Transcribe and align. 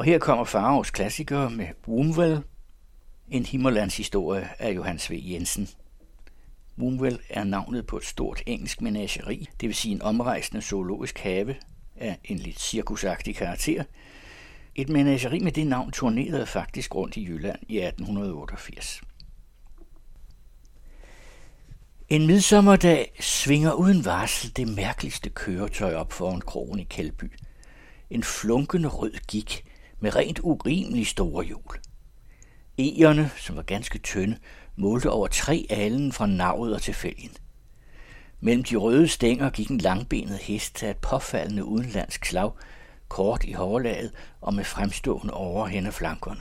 Og 0.00 0.04
her 0.04 0.18
kommer 0.18 0.44
Faros 0.44 0.90
klassiker 0.90 1.48
med 1.48 1.66
Wumvel, 1.88 2.42
en 3.28 3.46
Himmerlands 3.46 3.96
historie 3.96 4.48
af 4.58 4.72
Johannes 4.72 5.10
V. 5.10 5.20
Jensen. 5.22 5.68
Wumvel 6.78 7.20
er 7.30 7.44
navnet 7.44 7.86
på 7.86 7.96
et 7.96 8.04
stort 8.04 8.42
engelsk 8.46 8.80
menageri, 8.80 9.48
det 9.60 9.68
vil 9.68 9.76
sige 9.76 9.94
en 9.94 10.02
omrejsende 10.02 10.62
zoologisk 10.62 11.18
have 11.18 11.54
af 11.96 12.18
en 12.24 12.38
lidt 12.38 12.60
cirkusagtig 12.60 13.36
karakter. 13.36 13.84
Et 14.74 14.88
menageri 14.88 15.38
med 15.38 15.52
det 15.52 15.66
navn 15.66 15.90
turnerede 15.90 16.46
faktisk 16.46 16.94
rundt 16.94 17.16
i 17.16 17.24
Jylland 17.24 17.58
i 17.68 17.78
1888. 17.78 19.00
En 22.08 22.26
midsommerdag 22.26 23.12
svinger 23.20 23.72
uden 23.72 24.04
varsel 24.04 24.56
det 24.56 24.68
mærkeligste 24.68 25.30
køretøj 25.30 25.94
op 25.94 26.12
foran 26.12 26.40
krogen 26.40 26.80
i 26.80 26.84
Kældby. 26.84 27.32
En 28.10 28.22
flunkende 28.22 28.88
rød 28.88 29.12
gik 29.28 29.64
med 30.00 30.16
rent 30.16 30.40
urimelig 30.42 31.06
store 31.06 31.44
hjul. 31.44 31.78
Egerne, 32.78 33.30
som 33.36 33.56
var 33.56 33.62
ganske 33.62 33.98
tynde, 33.98 34.36
målte 34.76 35.10
over 35.10 35.26
tre 35.26 35.66
alen 35.70 36.12
fra 36.12 36.26
navet 36.26 36.74
og 36.74 36.82
til 36.82 36.94
fælgen. 36.94 37.30
Mellem 38.40 38.64
de 38.64 38.76
røde 38.76 39.08
stænger 39.08 39.50
gik 39.50 39.70
en 39.70 39.78
langbenet 39.78 40.38
hest 40.38 40.82
af 40.82 40.90
et 40.90 40.96
påfaldende 40.96 41.64
udenlandsk 41.64 42.24
slag, 42.24 42.50
kort 43.08 43.44
i 43.44 43.52
hårlaget 43.52 44.12
og 44.40 44.54
med 44.54 44.64
fremstående 44.64 45.34
over 45.34 45.90
flankerne. 45.90 46.40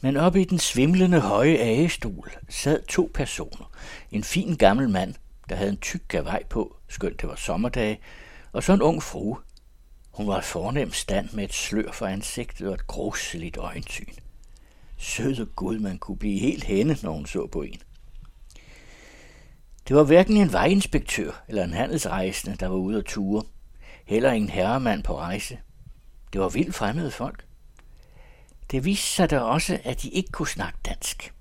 Men 0.00 0.16
oppe 0.16 0.40
i 0.40 0.44
den 0.44 0.58
svimlende 0.58 1.20
høje 1.20 1.56
agestol 1.58 2.30
sad 2.48 2.82
to 2.82 3.10
personer. 3.14 3.72
En 4.10 4.24
fin 4.24 4.56
gammel 4.56 4.88
mand, 4.88 5.14
der 5.48 5.56
havde 5.56 5.70
en 5.70 5.76
tyk 5.76 6.08
gavej 6.08 6.42
på, 6.50 6.76
skønt 6.88 7.20
det 7.20 7.28
var 7.28 7.34
sommerdage, 7.34 8.00
og 8.52 8.62
så 8.62 8.72
en 8.72 8.82
ung 8.82 9.02
frue. 9.02 9.36
Hun 10.18 10.26
var 10.28 10.38
i 10.38 10.42
fornem 10.42 10.92
stand 10.92 11.28
med 11.32 11.44
et 11.44 11.52
slør 11.52 11.92
for 11.92 12.06
ansigtet 12.06 12.68
og 12.68 12.74
et 12.74 12.86
gruseligt 12.86 13.56
øjensyn. 13.56 14.12
Søde 14.96 15.46
Gud, 15.46 15.78
man 15.78 15.98
kunne 15.98 16.16
blive 16.16 16.40
helt 16.40 16.64
henne, 16.64 16.96
når 17.02 17.12
hun 17.12 17.26
så 17.26 17.46
på 17.46 17.62
en. 17.62 17.80
Det 19.88 19.96
var 19.96 20.04
hverken 20.04 20.36
en 20.36 20.52
vejinspektør 20.52 21.44
eller 21.48 21.64
en 21.64 21.72
handelsrejsende, 21.72 22.56
der 22.56 22.66
var 22.66 22.76
ude 22.76 22.98
at 22.98 23.04
ture. 23.04 23.42
Heller 24.06 24.30
en 24.30 24.48
herremand 24.48 25.02
på 25.02 25.18
rejse. 25.18 25.58
Det 26.32 26.40
var 26.40 26.48
vildt 26.48 26.74
fremmede 26.74 27.10
folk. 27.10 27.44
Det 28.70 28.84
viste 28.84 29.06
sig 29.06 29.30
da 29.30 29.38
også, 29.38 29.78
at 29.84 30.02
de 30.02 30.08
ikke 30.08 30.30
kunne 30.32 30.48
snakke 30.48 30.78
dansk. 30.86 31.32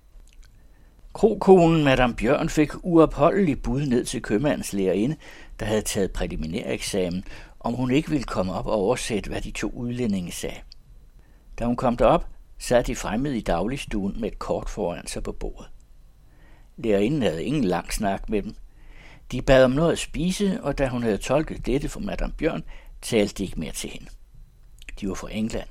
Krokonen 1.14 1.84
Madame 1.84 2.16
Bjørn 2.16 2.50
fik 2.50 2.72
uopholdelig 2.84 3.62
bud 3.62 3.86
ned 3.86 4.06
til 4.06 4.22
købmandens 4.22 4.74
lærerinde, 4.74 5.16
der 5.60 5.66
havde 5.66 5.82
taget 5.82 6.12
præliminær 6.12 6.72
eksamen, 6.72 7.24
om 7.60 7.74
hun 7.74 7.92
ikke 7.92 8.10
ville 8.10 8.24
komme 8.24 8.54
op 8.54 8.68
og 8.68 8.74
oversætte, 8.74 9.30
hvad 9.30 9.42
de 9.42 9.52
to 9.52 9.70
udlændinge 9.70 10.32
sagde. 10.32 10.60
Da 11.60 11.66
hun 11.66 11.76
kom 11.76 11.98
derop, 11.98 12.28
sad 12.58 12.84
de 12.84 12.96
fremmede 12.96 13.38
i 13.38 13.42
dagligstuen 13.42 14.22
med 14.22 14.32
et 14.32 14.40
kort 14.40 14.70
foran 14.70 15.08
sig 15.08 15.24
på 15.24 15.32
bordet. 15.32 15.70
Lærerinden 16.78 17.22
havde 17.22 17.44
ingen 17.44 17.64
lang 17.64 17.94
snak 17.94 18.30
med 18.30 18.42
dem. 18.42 18.56
De 19.32 19.42
bad 19.42 19.64
om 19.64 19.72
noget 19.72 19.92
at 19.92 20.00
spise, 20.00 20.60
og 20.64 20.78
da 20.78 20.88
hun 20.88 21.04
havde 21.04 21.18
tolket 21.18 21.66
dette 21.66 21.90
for 21.90 22.00
Madame 22.00 22.34
Bjørn, 22.38 22.64
talte 23.02 23.34
de 23.34 23.44
ikke 23.44 23.60
mere 23.60 23.72
til 23.72 23.90
hende. 23.90 24.08
De 25.00 25.08
var 25.08 25.14
fra 25.14 25.32
England. 25.32 25.68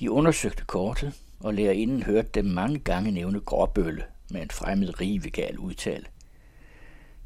De 0.00 0.10
undersøgte 0.10 0.64
kortet, 0.64 1.14
og 1.40 1.54
lærerinden 1.54 2.02
hørte 2.02 2.28
dem 2.34 2.44
mange 2.44 2.78
gange 2.78 3.10
nævne 3.10 3.40
gråbølle 3.40 4.04
med 4.30 4.42
en 4.42 4.50
fremmed 4.50 5.00
rivegal 5.00 5.58
udtale. 5.58 6.04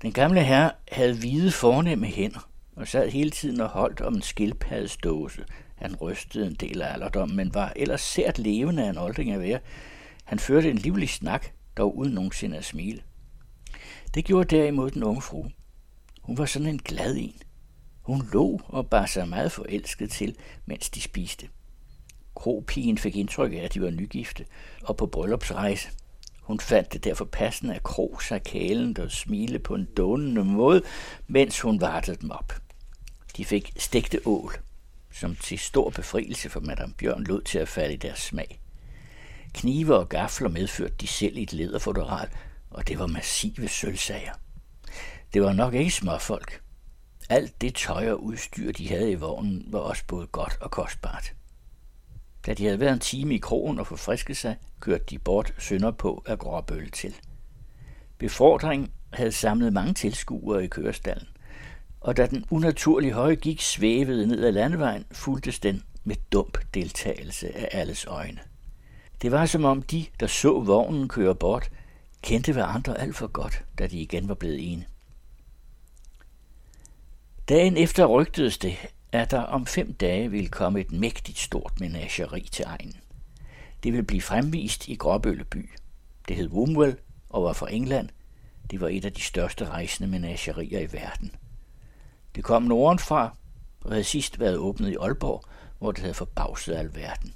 Den 0.03 0.13
gamle 0.13 0.43
herre 0.43 0.71
havde 0.93 1.19
hvide 1.19 1.53
fornemme 1.53 2.07
hænder 2.07 2.49
og 2.77 2.89
sad 2.89 3.11
hele 3.11 3.31
tiden 3.31 3.61
og 3.61 3.69
holdt 3.69 4.01
om 4.01 4.15
en 4.15 4.23
skildpaddesdåse. 4.23 5.45
Han 5.75 5.97
rystede 5.97 6.47
en 6.47 6.55
del 6.55 6.83
af 6.83 6.93
alderdommen, 6.93 7.37
men 7.37 7.55
var 7.55 7.73
ellers 7.77 8.01
sært 8.01 8.39
levende 8.39 8.85
af 8.85 8.91
en 8.91 8.99
olding 8.99 9.33
at 9.33 9.41
være. 9.41 9.59
Han 10.25 10.39
førte 10.39 10.71
en 10.71 10.79
livlig 10.79 11.09
snak, 11.09 11.47
dog 11.77 11.99
uden 11.99 12.13
nogensinde 12.13 12.57
at 12.57 12.65
smile. 12.65 13.03
Det 14.15 14.25
gjorde 14.25 14.57
derimod 14.57 14.91
den 14.91 15.03
unge 15.03 15.23
fru. 15.23 15.45
Hun 16.23 16.39
var 16.39 16.47
sådan 16.47 16.69
en 16.69 16.79
glad 16.79 17.17
en. 17.17 17.43
Hun 18.03 18.29
lå 18.33 18.61
og 18.67 18.91
bar 18.91 19.07
sig 19.07 19.29
meget 19.29 19.53
forelsket 19.53 20.11
til, 20.11 20.37
mens 20.67 20.91
de 20.91 21.01
spiste. 21.01 21.49
Kropigen 22.35 22.99
fik 22.99 23.17
indtryk 23.17 23.53
af, 23.53 23.57
at 23.57 23.75
de 23.75 23.83
var 23.83 23.91
nygifte 23.91 24.45
og 24.83 24.97
på 24.97 25.07
bryllupsrejse. 25.07 25.89
Hun 26.43 26.61
fandt 26.61 26.93
det 26.93 27.05
derfor 27.05 27.25
passende 27.25 27.75
at 27.75 27.83
kro 27.83 28.19
sig 28.19 28.43
kælen 28.43 28.99
og 29.01 29.11
smile 29.11 29.59
på 29.59 29.75
en 29.75 29.89
dånende 29.97 30.45
måde, 30.45 30.83
mens 31.27 31.61
hun 31.61 31.81
vartede 31.81 32.17
dem 32.21 32.31
op. 32.31 32.64
De 33.37 33.45
fik 33.45 33.73
stegte 33.77 34.21
ål, 34.27 34.53
som 35.13 35.37
til 35.37 35.59
stor 35.59 35.91
befrielse 35.91 36.51
for 36.51 36.61
Madame 36.61 36.95
Bjørn 36.95 37.25
lod 37.25 37.43
til 37.43 37.59
at 37.59 37.69
falde 37.69 37.95
i 37.95 37.97
deres 37.97 38.19
smag. 38.19 38.61
Knive 39.53 39.97
og 39.97 40.09
gafler 40.09 40.49
medførte 40.49 40.95
de 41.01 41.07
selv 41.07 41.37
i 41.37 41.43
et 41.43 41.53
lederfotoral, 41.53 42.29
og 42.71 42.89
det 42.89 42.99
var 42.99 43.07
massive 43.07 43.69
sølvsager. 43.69 44.33
Det 45.35 45.43
var 45.43 45.53
nok 45.53 45.75
ikke 45.75 45.91
småfolk. 45.91 46.61
Alt 47.29 47.61
det 47.61 47.75
tøj 47.75 48.11
og 48.11 48.25
udstyr, 48.25 48.73
de 48.73 48.89
havde 48.89 49.11
i 49.11 49.15
vognen, 49.15 49.65
var 49.67 49.79
også 49.79 50.03
både 50.07 50.27
godt 50.27 50.57
og 50.61 50.71
kostbart. 50.71 51.33
Da 52.47 52.55
de 52.55 52.65
havde 52.65 52.81
været 52.81 52.93
en 52.93 53.01
time 53.01 53.35
i 53.35 53.39
krogen 53.39 53.79
og 53.79 53.87
forfrisket 53.87 54.37
sig, 54.37 54.57
kørte 54.81 55.05
de 55.11 55.19
bort 55.19 55.55
sønder 55.59 55.91
på 55.91 56.23
af 56.27 56.39
Gråbølle 56.39 56.91
til. 56.91 57.15
Befordring 58.19 58.93
havde 59.13 59.33
samlet 59.33 59.73
mange 59.73 59.95
tilskuere 59.95 60.65
i 60.65 60.69
kørestallen, 60.69 61.29
og 62.05 62.17
da 62.17 62.27
den 62.27 62.45
unaturlige 62.51 63.13
høje 63.13 63.35
gik 63.35 63.61
svævede 63.61 64.27
ned 64.27 64.45
ad 64.45 64.53
landevejen, 64.53 65.05
fuldtes 65.13 65.59
den 65.59 65.83
med 66.05 66.17
dump 66.33 66.59
deltagelse 66.75 67.57
af 67.57 67.69
alles 67.81 68.05
øjne. 68.05 68.41
Det 69.23 69.33
var 69.33 69.47
som 69.47 69.65
om 69.65 69.83
de, 69.83 70.07
der 70.21 70.27
så 70.27 70.61
vognen 70.61 71.09
køre 71.09 71.35
bort, 71.35 71.71
kendte 72.23 72.53
hverandre 72.53 73.01
alt 73.01 73.17
for 73.17 73.27
godt, 73.27 73.65
da 73.79 73.87
de 73.87 73.99
igen 73.99 74.29
var 74.29 74.35
blevet 74.35 74.73
ene. 74.73 74.85
Dagen 77.49 77.77
efter 77.77 78.07
rygtedes 78.07 78.59
det, 78.59 78.77
at 79.13 79.31
der 79.31 79.41
om 79.41 79.67
fem 79.67 79.95
dage 79.95 80.31
ville 80.31 80.49
komme 80.49 80.81
et 80.81 80.93
mægtigt 80.93 81.39
stort 81.39 81.81
menageri 81.81 82.49
til 82.53 82.65
egen. 82.65 82.95
Det 83.83 83.93
ville 83.93 84.07
blive 84.07 84.23
fremvist 84.23 84.89
i 84.89 84.95
Gråbølle 84.95 85.45
by. 85.45 85.71
Det 86.29 86.37
hed 86.37 86.49
Womwell 86.49 86.97
og 87.31 87.43
var 87.43 87.53
fra 87.53 87.73
England. 87.73 88.09
Det 88.71 88.81
var 88.81 88.89
et 88.89 89.05
af 89.05 89.13
de 89.13 89.23
største 89.23 89.65
rejsende 89.65 90.11
menagerier 90.11 90.81
i 90.81 90.93
verden. 90.93 91.33
Det 92.35 92.45
kom 92.45 92.63
nordenfra 92.63 93.37
og 93.81 93.91
havde 93.91 94.05
sidst 94.05 94.41
været 94.41 94.57
åbnet 94.57 94.91
i 94.91 94.97
Aalborg, 95.01 95.45
hvor 95.79 95.93
det 95.93 96.01
havde 96.01 96.15
forbavset 96.15 96.75
alverden. 96.75 97.35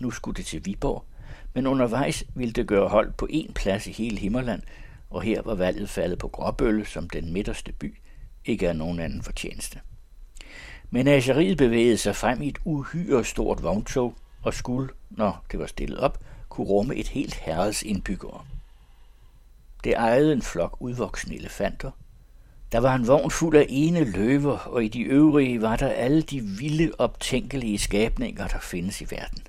Nu 0.00 0.10
skulle 0.10 0.36
det 0.36 0.46
til 0.46 0.66
Viborg, 0.66 1.04
men 1.54 1.66
undervejs 1.66 2.24
ville 2.34 2.52
det 2.52 2.66
gøre 2.66 2.88
hold 2.88 3.12
på 3.12 3.28
én 3.32 3.52
plads 3.52 3.86
i 3.86 3.92
hele 3.92 4.18
Himmerland, 4.18 4.62
og 5.10 5.22
her 5.22 5.42
var 5.42 5.54
valget 5.54 5.90
faldet 5.90 6.18
på 6.18 6.28
Gråbølle 6.28 6.86
som 6.86 7.10
den 7.10 7.32
midterste 7.32 7.72
by, 7.72 7.98
ikke 8.44 8.68
af 8.68 8.76
nogen 8.76 9.00
anden 9.00 9.22
fortjeneste. 9.22 9.80
Menageriet 10.90 11.58
bevægede 11.58 11.96
sig 11.96 12.16
frem 12.16 12.42
i 12.42 12.48
et 12.48 12.58
uhyre 12.64 13.24
stort 13.24 13.62
vogntog 13.62 14.14
og 14.42 14.54
skulle, 14.54 14.88
når 15.10 15.44
det 15.52 15.58
var 15.58 15.66
stillet 15.66 15.98
op, 15.98 16.18
kunne 16.48 16.66
rumme 16.66 16.96
et 16.96 17.08
helt 17.08 17.34
herreds 17.34 17.82
indbyggere. 17.82 18.44
Det 19.84 19.92
ejede 19.92 20.32
en 20.32 20.42
flok 20.42 20.76
udvoksne 20.80 21.34
elefanter. 21.34 21.90
Der 22.72 22.80
var 22.80 22.94
en 22.94 23.06
vogn 23.06 23.30
fuld 23.30 23.56
af 23.56 23.66
ene 23.68 24.04
løver, 24.04 24.58
og 24.58 24.84
i 24.84 24.88
de 24.88 25.00
øvrige 25.02 25.62
var 25.62 25.76
der 25.76 25.88
alle 25.88 26.22
de 26.22 26.40
vilde, 26.40 26.92
optænkelige 26.98 27.78
skabninger, 27.78 28.48
der 28.48 28.58
findes 28.58 29.00
i 29.00 29.06
verden. 29.10 29.42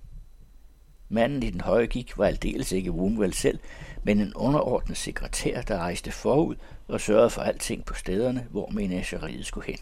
Manden 1.10 1.44
i 1.44 1.50
den 1.50 1.62
høje 1.62 1.86
gik 1.86 2.18
var 2.18 2.26
aldeles 2.26 2.72
ikke 2.72 2.92
Woomwell 2.92 3.34
selv, 3.34 3.60
men 4.04 4.20
en 4.20 4.34
underordnet 4.34 4.98
sekretær, 4.98 5.62
der 5.62 5.78
rejste 5.78 6.12
forud 6.12 6.56
og 6.88 7.02
sørgede 7.02 7.30
for 7.30 7.42
alting 7.42 7.86
på 7.86 7.94
stederne, 7.94 8.48
hvor 8.52 8.70
menageriet 8.70 9.46
skulle 9.46 9.68
hen. 9.68 9.80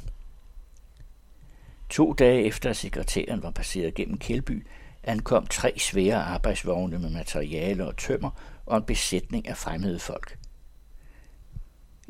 To 1.90 2.14
dage 2.14 2.44
efter 2.44 2.70
at 2.70 2.78
sekretæren 2.78 3.44
var 3.44 3.52
passeret 3.52 3.94
gennem 3.94 4.18
Kjeldby, 4.18 4.68
ankom 5.04 5.48
tre 5.48 5.80
svære 5.80 6.24
arbejdsvogne 6.24 7.00
med 7.00 7.10
materiale 7.10 7.88
og 7.88 7.98
tømmer 7.98 8.32
og 8.66 8.78
en 8.78 8.84
besætning 8.84 9.48
af 9.48 9.58
fremmede 9.58 10.00
folk. 10.00 10.38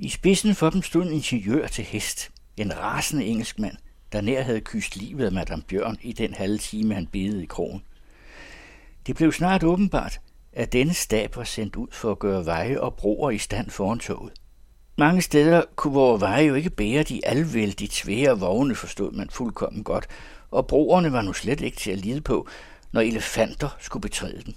I 0.04 0.10
spidsen 0.10 0.56
for 0.56 0.70
dem 0.70 0.82
stod 0.82 1.06
en 1.06 1.14
ingeniør 1.14 1.68
til 1.68 1.84
hest, 1.84 2.32
en 2.58 2.78
rasende 2.78 3.26
engelskmand, 3.26 3.78
der 4.12 4.22
nær 4.22 4.42
havde 4.42 4.62
kyst 4.62 4.96
livet 4.96 5.26
af 5.26 5.32
Madame 5.32 5.62
Bjørn 5.62 5.98
i 6.02 6.14
den 6.14 6.34
halve 6.34 6.58
time, 6.58 6.94
han 6.94 7.08
bedede 7.08 7.44
i 7.44 7.46
krogen. 7.46 7.84
Det 9.08 9.16
blev 9.16 9.32
snart 9.32 9.64
åbenbart, 9.64 10.22
at 10.54 10.74
denne 10.74 10.94
stab 10.94 11.36
var 11.36 11.44
sendt 11.44 11.76
ud 11.76 11.88
for 11.92 12.12
at 12.12 12.20
gøre 12.20 12.46
veje 12.46 12.80
og 12.80 12.96
broer 12.96 13.32
i 13.32 13.38
stand 13.38 13.70
foran 13.70 14.00
toget. 14.00 14.34
Mange 14.98 15.22
steder 15.22 15.64
kunne 15.76 15.94
vores 15.94 16.22
veje 16.22 16.46
jo 16.46 16.56
ikke 16.56 16.70
bære 16.70 17.04
de 17.04 17.26
alvældigt 17.26 17.94
svære 17.94 18.40
vogne, 18.40 18.76
forstod 18.76 19.12
man 19.12 19.30
fuldkommen 19.30 19.84
godt, 19.84 20.08
og 20.52 20.68
broerne 20.68 21.12
var 21.12 21.22
nu 21.22 21.34
slet 21.34 21.62
ikke 21.62 21.78
til 21.78 21.92
at 21.92 22.00
lide 22.00 22.22
på, 22.22 22.48
når 22.92 23.02
elefanter 23.02 23.78
skulle 23.80 24.02
betræde 24.02 24.42
den. 24.46 24.56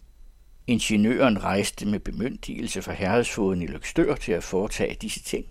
Ingeniøren 0.67 1.45
rejste 1.45 1.87
med 1.87 2.01
bemyndigelse 2.01 2.83
fra 2.83 2.93
herredsfoden 2.93 3.63
i 3.63 3.67
Lykstør 3.67 4.15
til 4.15 4.33
at 4.33 4.45
foretage 4.45 4.97
disse 5.03 5.23
ting. 5.23 5.47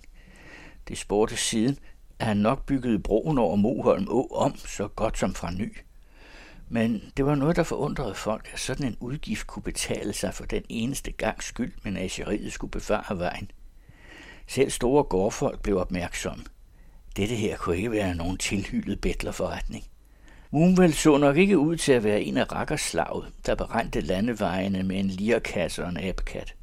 Det 0.88 0.98
spurgte 0.98 1.38
siden, 1.38 1.78
at 2.20 2.26
han 2.26 2.38
nok 2.38 2.66
byggede 2.66 3.00
broen 3.00 3.38
over 3.38 3.56
Moholm 3.56 4.08
Å 4.10 4.28
om 4.32 4.58
så 4.58 4.88
godt 4.88 5.18
som 5.18 5.34
fra 5.34 5.52
ny. 5.52 5.78
Men 6.70 7.12
det 7.18 7.26
var 7.26 7.36
noget, 7.36 7.56
der 7.56 7.64
forundrede 7.64 8.16
folk, 8.16 8.50
at 8.54 8.60
sådan 8.60 8.88
en 8.88 8.98
udgift 9.00 9.48
kunne 9.48 9.64
betale 9.64 10.14
sig 10.14 10.34
for 10.34 10.46
den 10.46 10.64
eneste 10.70 11.12
gang 11.12 11.44
skyld, 11.44 11.74
menageriet 11.84 12.54
skulle 12.54 12.72
bevare 12.72 13.18
vejen. 13.18 13.52
Selv 14.48 14.70
store 14.70 15.04
gårdfolk 15.04 15.62
blev 15.62 15.78
opmærksomme. 15.78 16.44
Dette 17.16 17.36
her 17.36 17.58
kunne 17.58 17.78
ikke 17.78 17.92
være 17.92 18.16
nogen 18.16 18.38
tilhyldet 18.38 19.02
bedlerforretning. 19.02 19.84
Moonvel 20.54 20.94
så 20.94 21.18
nok 21.18 21.38
ikke 21.38 21.58
ud 21.58 21.76
til 21.76 21.92
at 21.92 22.04
være 22.04 22.22
en 22.22 22.38
af 22.38 22.52
rakkerslaget, 22.52 23.34
der 23.46 23.56
beregnte 23.56 24.02
landevejene 24.02 24.84
med 24.84 25.00
en 25.00 25.08
lirkasse 25.08 25.84
og 25.84 25.90
en 25.90 25.98
abkat. 25.98 26.56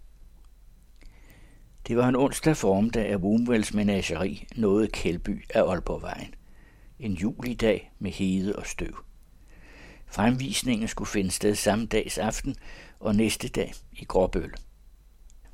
Det 1.86 1.96
var 1.96 2.08
en 2.08 2.16
onsdag 2.16 2.56
formdag, 2.56 3.06
at 3.06 3.20
Wumvels 3.20 3.74
menageri 3.74 4.46
nåede 4.56 4.88
Kældby 4.88 5.44
af 5.54 5.62
Aalborgvejen. 5.62 6.34
En 6.98 7.12
julidag 7.12 7.92
med 7.98 8.10
hede 8.10 8.56
og 8.56 8.66
støv. 8.66 9.04
Fremvisningen 10.06 10.88
skulle 10.88 11.08
finde 11.08 11.30
sted 11.30 11.54
samme 11.54 11.86
dags 11.86 12.18
aften 12.18 12.56
og 13.00 13.14
næste 13.14 13.48
dag 13.48 13.72
i 13.92 14.04
Gråbøl. 14.04 14.52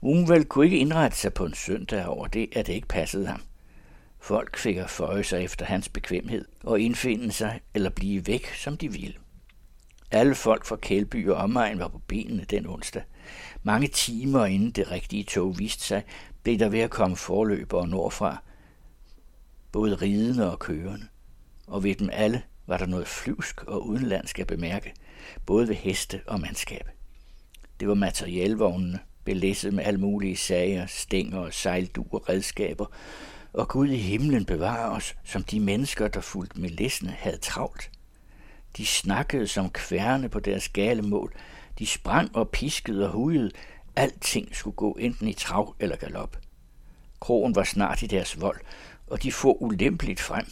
Wumvel 0.02 0.44
kunne 0.44 0.64
ikke 0.64 0.78
indrette 0.78 1.16
sig 1.16 1.34
på 1.34 1.44
en 1.44 1.54
søndag 1.54 2.06
over 2.06 2.26
det, 2.26 2.48
at 2.52 2.66
det 2.66 2.72
ikke 2.72 2.88
passede 2.88 3.26
ham. 3.26 3.42
Folk 4.20 4.56
fik 4.56 4.76
at 4.76 4.90
føje 4.90 5.24
sig 5.24 5.44
efter 5.44 5.66
hans 5.66 5.88
bekvemhed 5.88 6.44
og 6.62 6.80
indfinde 6.80 7.32
sig 7.32 7.60
eller 7.74 7.90
blive 7.90 8.26
væk, 8.26 8.54
som 8.54 8.76
de 8.76 8.92
ville. 8.92 9.14
Alle 10.10 10.34
folk 10.34 10.64
fra 10.64 10.76
Kælby 10.76 11.28
og 11.28 11.36
omegn 11.36 11.78
var 11.78 11.88
på 11.88 11.98
benene 11.98 12.44
den 12.44 12.66
onsdag. 12.66 13.02
Mange 13.62 13.88
timer 13.88 14.46
inden 14.46 14.70
det 14.70 14.90
rigtige 14.90 15.24
tog 15.24 15.58
viste 15.58 15.84
sig, 15.84 16.04
blev 16.42 16.58
der 16.58 16.68
ved 16.68 16.80
at 16.80 16.90
komme 16.90 17.16
forløbere 17.16 17.88
nordfra, 17.88 18.42
både 19.72 19.94
ridende 19.94 20.52
og 20.52 20.58
kørende. 20.58 21.06
Og 21.66 21.84
ved 21.84 21.94
dem 21.94 22.10
alle 22.12 22.42
var 22.66 22.78
der 22.78 22.86
noget 22.86 23.06
flyvsk 23.06 23.64
og 23.64 23.86
udenlandsk 23.86 24.38
at 24.38 24.46
bemærke, 24.46 24.94
både 25.46 25.68
ved 25.68 25.74
heste 25.74 26.20
og 26.26 26.40
mandskab. 26.40 26.88
Det 27.80 27.88
var 27.88 27.94
materielvognene, 27.94 28.98
belæsset 29.24 29.74
med 29.74 29.84
alle 29.84 30.00
mulige 30.00 30.36
sager, 30.36 30.86
stænger 30.86 31.38
og 31.38 31.54
sejlduer, 31.54 32.28
redskaber, 32.28 32.86
og 33.56 33.68
Gud 33.68 33.88
i 33.88 33.96
himlen 33.96 34.44
bevare 34.44 34.90
os, 34.90 35.16
som 35.24 35.42
de 35.42 35.60
mennesker, 35.60 36.08
der 36.08 36.20
fulgte 36.20 36.60
med 36.60 36.70
læsene, 36.70 37.10
havde 37.10 37.36
travlt. 37.36 37.90
De 38.76 38.86
snakkede 38.86 39.46
som 39.46 39.70
kværne 39.70 40.28
på 40.28 40.40
deres 40.40 40.68
gale 40.68 41.02
mål. 41.02 41.34
De 41.78 41.86
sprang 41.86 42.36
og 42.36 42.48
piskede 42.48 43.06
og 43.06 43.12
hujede. 43.12 43.50
Alting 43.96 44.56
skulle 44.56 44.76
gå 44.76 44.92
enten 44.92 45.28
i 45.28 45.32
trav 45.32 45.74
eller 45.80 45.96
galop. 45.96 46.38
Krogen 47.20 47.54
var 47.54 47.64
snart 47.64 48.02
i 48.02 48.06
deres 48.06 48.40
vold, 48.40 48.60
og 49.06 49.22
de 49.22 49.32
få 49.32 49.56
ulempeligt 49.60 50.20
frem. 50.20 50.46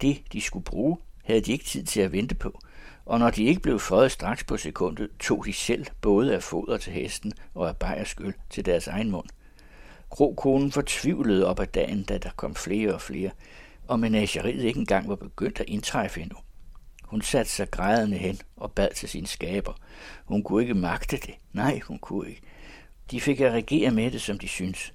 Det, 0.00 0.22
de 0.32 0.40
skulle 0.40 0.64
bruge, 0.64 0.98
havde 1.24 1.40
de 1.40 1.52
ikke 1.52 1.64
tid 1.64 1.84
til 1.84 2.00
at 2.00 2.12
vente 2.12 2.34
på, 2.34 2.60
og 3.06 3.18
når 3.18 3.30
de 3.30 3.44
ikke 3.44 3.60
blev 3.60 3.80
fået 3.80 4.12
straks 4.12 4.44
på 4.44 4.56
sekundet, 4.56 5.10
tog 5.20 5.44
de 5.46 5.52
selv 5.52 5.86
både 6.00 6.34
af 6.34 6.42
foder 6.42 6.78
til 6.78 6.92
hesten 6.92 7.32
og 7.54 7.68
af 7.68 7.76
bajerskyld 7.76 8.34
til 8.50 8.66
deres 8.66 8.86
egen 8.86 9.10
mund. 9.10 9.28
Krokonen 10.14 10.72
fortvivlede 10.72 11.46
op 11.46 11.60
ad 11.60 11.66
dagen, 11.66 12.02
da 12.02 12.18
der 12.18 12.30
kom 12.36 12.54
flere 12.54 12.94
og 12.94 13.00
flere, 13.00 13.30
og 13.88 14.00
menageriet 14.00 14.64
ikke 14.64 14.80
engang 14.80 15.08
var 15.08 15.16
begyndt 15.16 15.60
at 15.60 15.68
indtræffe 15.68 16.20
endnu. 16.20 16.36
Hun 17.04 17.22
satte 17.22 17.50
sig 17.50 17.70
grædende 17.70 18.16
hen 18.16 18.38
og 18.56 18.72
bad 18.72 18.88
til 18.94 19.08
sin 19.08 19.26
skaber. 19.26 19.72
Hun 20.24 20.42
kunne 20.42 20.62
ikke 20.62 20.74
magte 20.74 21.16
det. 21.16 21.34
Nej, 21.52 21.78
hun 21.78 21.98
kunne 21.98 22.28
ikke. 22.28 22.40
De 23.10 23.20
fik 23.20 23.40
at 23.40 23.52
regere 23.52 23.90
med 23.90 24.10
det, 24.10 24.22
som 24.22 24.38
de 24.38 24.48
syntes. 24.48 24.92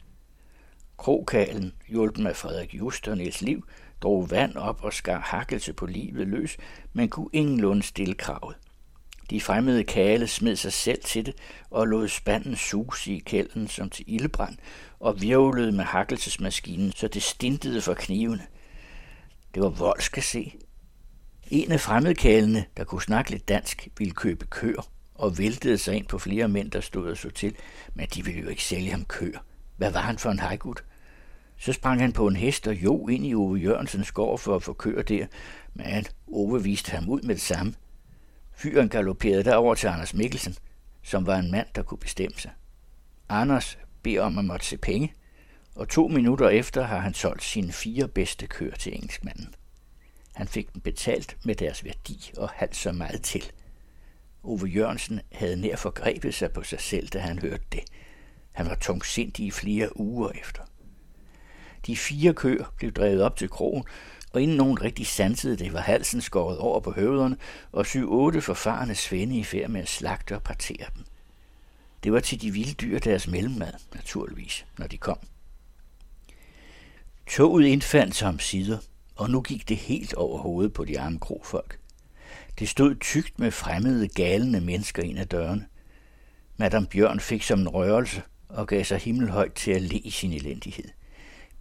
Krokalen, 0.98 1.74
hjulpen 1.88 2.28
af 2.28 2.36
Frederik 2.36 2.74
Just 2.74 3.08
og 3.08 3.18
Niels 3.18 3.42
Liv, 3.42 3.64
drog 4.02 4.32
vand 4.32 4.56
op 4.56 4.84
og 4.84 4.94
skar 4.94 5.20
hakkelse 5.20 5.74
på 5.74 5.86
livet 5.86 6.28
løs, 6.28 6.58
men 6.94 7.10
kunne 7.10 7.30
ingenlunde 7.34 7.84
stille 7.84 8.14
kravet. 8.16 8.56
De 9.30 9.42
fremmede 9.42 9.84
kale 9.84 10.28
smed 10.28 10.56
sig 10.56 10.74
selv 10.74 11.04
til 11.04 11.26
det 11.26 11.36
og 11.70 11.88
lod 11.88 12.08
spanden 12.08 12.56
suse 12.56 13.12
i 13.12 13.20
kælden 13.20 13.68
som 13.68 13.90
til 13.90 14.06
ildebrand 14.08 14.58
og 15.00 15.22
virvlede 15.22 15.72
med 15.72 15.84
hakkelsesmaskinen, 15.84 16.92
så 16.92 17.08
det 17.08 17.24
stintede 17.24 17.82
for 17.82 17.94
knivene. 17.94 18.46
Det 19.54 19.64
var 19.64 19.70
voldsk 19.70 20.18
at 20.18 20.24
se. 20.24 20.54
En 21.48 21.72
af 21.72 21.80
fremmedkalene, 21.80 22.66
der 22.78 22.84
kunne 22.84 23.02
snakke 23.02 23.32
lidt 23.32 23.48
dansk, 23.48 23.88
ville 23.98 24.14
købe 24.14 24.46
køer 24.46 24.90
og 25.16 25.38
væltede 25.38 25.78
sig 25.78 25.96
ind 25.96 26.06
på 26.06 26.20
flere 26.20 26.48
mænd, 26.48 26.72
der 26.72 26.82
stod 26.82 27.12
og 27.12 27.18
så 27.18 27.30
til, 27.30 27.56
men 27.94 28.08
de 28.16 28.26
ville 28.26 28.42
jo 28.42 28.50
ikke 28.50 28.64
sælge 28.64 28.92
ham 28.92 29.06
køer. 29.06 29.40
Hvad 29.78 29.92
var 29.92 30.02
han 30.02 30.18
for 30.18 30.30
en 30.30 30.40
hejgud? 30.40 30.76
Så 31.58 31.74
sprang 31.74 32.02
han 32.02 32.12
på 32.12 32.28
en 32.28 32.36
hest 32.36 32.68
og 32.68 32.76
jo 32.76 33.08
ind 33.08 33.26
i 33.26 33.36
Ove 33.36 33.58
Jørgensens 33.58 34.12
gård 34.12 34.40
for 34.40 34.56
at 34.56 34.64
få 34.64 34.74
køer 34.74 35.02
der, 35.02 35.26
men 35.74 36.06
Ove 36.28 36.64
viste 36.64 36.92
ham 36.92 37.10
ud 37.10 37.22
med 37.22 37.36
det 37.36 37.44
samme. 37.44 37.74
Fyren 38.60 38.90
galopperede 38.90 39.44
derover 39.44 39.76
til 39.76 39.88
Anders 39.88 40.14
Mikkelsen, 40.14 40.56
som 41.04 41.26
var 41.26 41.38
en 41.38 41.52
mand, 41.52 41.68
der 41.76 41.84
kunne 41.84 41.98
bestemme 41.98 42.38
sig. 42.38 42.52
Anders 43.30 43.78
beder 44.04 44.22
om 44.22 44.38
at 44.38 44.46
måtte 44.46 44.66
se 44.66 44.78
penge, 44.78 45.14
og 45.76 45.90
to 45.90 46.08
minutter 46.08 46.50
efter 46.50 46.84
har 46.84 47.00
han 47.00 47.14
solgt 47.14 47.44
sine 47.44 47.72
fire 47.72 48.08
bedste 48.08 48.48
køer 48.48 48.76
til 48.76 48.96
engelskmanden. 48.96 49.56
Han 50.36 50.48
fik 50.48 50.74
dem 50.74 50.82
betalt 50.82 51.38
med 51.46 51.56
deres 51.56 51.84
værdi 51.84 52.32
og 52.38 52.50
halvt 52.50 52.76
så 52.76 52.92
meget 52.92 53.22
til. 53.22 53.52
Ove 54.44 54.66
Jørgensen 54.66 55.22
havde 55.32 55.62
nær 55.62 55.76
forgrebet 55.76 56.34
sig 56.34 56.52
på 56.52 56.64
sig 56.64 56.80
selv, 56.80 57.08
da 57.08 57.20
han 57.20 57.40
hørte 57.40 57.66
det. 57.72 57.84
Han 58.52 58.66
var 58.66 58.76
tungsindig 58.76 59.46
i 59.46 59.52
flere 59.52 60.00
uger 60.00 60.30
efter. 60.30 60.64
De 61.88 61.98
fire 61.98 62.34
køer 62.34 62.74
blev 62.78 62.92
drevet 62.92 63.22
op 63.22 63.36
til 63.36 63.50
krogen, 63.50 63.84
og 64.32 64.42
inden 64.42 64.58
nogen 64.58 64.82
rigtig 64.82 65.08
sansede 65.08 65.58
det, 65.58 65.74
var 65.74 65.80
halsen 65.80 66.22
skåret 66.22 66.58
over 66.58 66.80
på 66.80 66.92
høvderne, 66.92 67.38
og 67.72 67.86
syv-otte 67.86 68.42
forfarende 68.42 68.96
svende 68.96 69.38
i 69.38 69.44
færd 69.44 69.70
med 69.70 69.82
at 69.82 69.90
slagte 69.90 70.36
og 70.36 70.44
partere 70.44 70.86
dem. 70.96 71.04
Det 72.04 72.14
var 72.14 72.20
til 72.20 72.42
de 72.42 72.52
vilde 72.52 72.74
dyr 72.74 73.00
deres 73.00 73.28
mellemmad, 73.28 73.74
naturligvis, 73.96 74.66
når 74.78 74.88
de 74.88 74.98
kom. 74.98 75.18
Toget 77.28 77.66
indfandt 77.66 78.16
sig 78.16 78.28
om 78.28 78.40
sider, 78.40 78.78
og 79.16 79.30
nu 79.30 79.42
gik 79.42 79.70
det 79.70 79.78
helt 79.78 80.14
over 80.14 80.40
hovedet 80.40 80.74
på 80.74 80.86
de 80.86 81.00
arme 81.00 81.20
krofolk. 81.20 81.80
Det 82.60 82.70
stod 82.70 82.96
tykt 82.96 83.40
med 83.40 83.52
fremmede, 83.52 84.08
galende 84.08 84.62
mennesker 84.62 85.04
ind 85.04 85.20
ad 85.20 85.26
dørene. 85.26 85.66
Madame 86.58 86.88
Bjørn 86.88 87.20
fik 87.20 87.44
som 87.44 87.60
en 87.60 87.68
rørelse 87.68 88.22
og 88.50 88.68
gav 88.68 88.84
sig 88.84 89.00
himmelhøjt 89.00 89.54
til 89.54 89.72
at 89.72 89.82
le 89.82 89.98
i 89.98 90.10
sin 90.10 90.34
elendighed. 90.34 90.90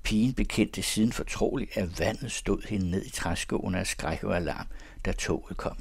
Pigen 0.09 0.35
bekendte 0.35 0.83
siden 0.83 1.13
fortroligt, 1.13 1.77
at 1.77 2.01
vandet 2.01 2.33
stod 2.33 2.69
hende 2.69 2.91
ned 2.91 3.05
i 3.05 3.11
træskoen 3.11 3.75
af 3.75 3.87
skræk 3.87 4.25
og 4.25 4.37
alarm, 4.37 4.67
da 5.05 5.13
toget 5.13 5.57
kom. 5.57 5.77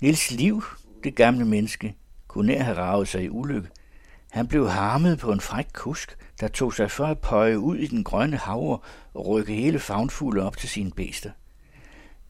Nils 0.00 0.30
Liv, 0.30 0.62
det 1.04 1.14
gamle 1.14 1.44
menneske, 1.44 1.94
kunne 2.28 2.46
nær 2.46 2.62
have 2.62 2.76
ravet 2.76 3.08
sig 3.08 3.24
i 3.24 3.28
ulykke. 3.28 3.68
Han 4.30 4.48
blev 4.48 4.68
harmet 4.68 5.18
på 5.18 5.32
en 5.32 5.40
fræk 5.40 5.66
kusk, 5.72 6.16
der 6.40 6.48
tog 6.48 6.74
sig 6.74 6.90
for 6.90 7.06
at 7.06 7.18
pøje 7.18 7.58
ud 7.58 7.76
i 7.76 7.86
den 7.86 8.04
grønne 8.04 8.36
havre 8.36 8.78
og 9.14 9.26
rykke 9.26 9.54
hele 9.54 9.78
fagnfugle 9.78 10.42
op 10.42 10.56
til 10.56 10.68
sine 10.68 10.90
bæster. 10.90 11.30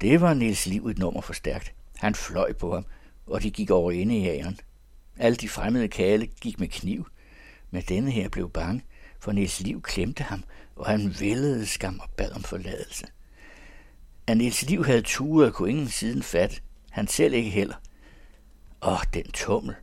Det 0.01 0.21
var 0.21 0.35
Nils 0.35 0.67
Liv 0.67 0.87
et 0.87 0.99
nummer 0.99 1.21
for 1.21 1.33
stærkt. 1.33 1.75
Han 1.97 2.15
fløj 2.15 2.53
på 2.53 2.75
ham, 2.75 2.85
og 3.27 3.43
de 3.43 3.51
gik 3.51 3.71
over 3.71 3.91
inde 3.93 4.19
i 4.19 4.27
æren. 4.27 4.61
Alle 5.19 5.37
de 5.37 5.49
fremmede 5.49 5.89
kale 5.89 6.27
gik 6.27 6.61
med 6.61 6.69
kniv, 6.69 7.07
men 7.71 7.83
denne 7.83 8.11
her 8.11 8.29
blev 8.29 8.51
bange, 8.51 8.83
for 9.21 9.33
Niels 9.33 9.61
Liv 9.61 9.83
klemte 9.83 10.23
ham, 10.23 10.45
og 10.77 10.87
han 10.87 11.15
vældede 11.21 11.67
skam 11.67 12.01
og 12.01 12.11
bad 12.17 12.33
om 12.33 12.43
forladelse. 12.43 13.07
At 14.27 14.37
Niels 14.37 14.63
Liv 14.63 14.85
havde 14.85 15.03
turet, 15.03 15.55
kunne 15.55 15.71
ingen 15.71 15.89
siden 15.89 16.23
fat, 16.23 16.63
han 16.91 17.07
selv 17.09 17.35
ikke 17.35 17.51
heller. 17.51 17.75
Åh, 18.83 19.03
den 19.15 19.33
tummel, 19.33 19.75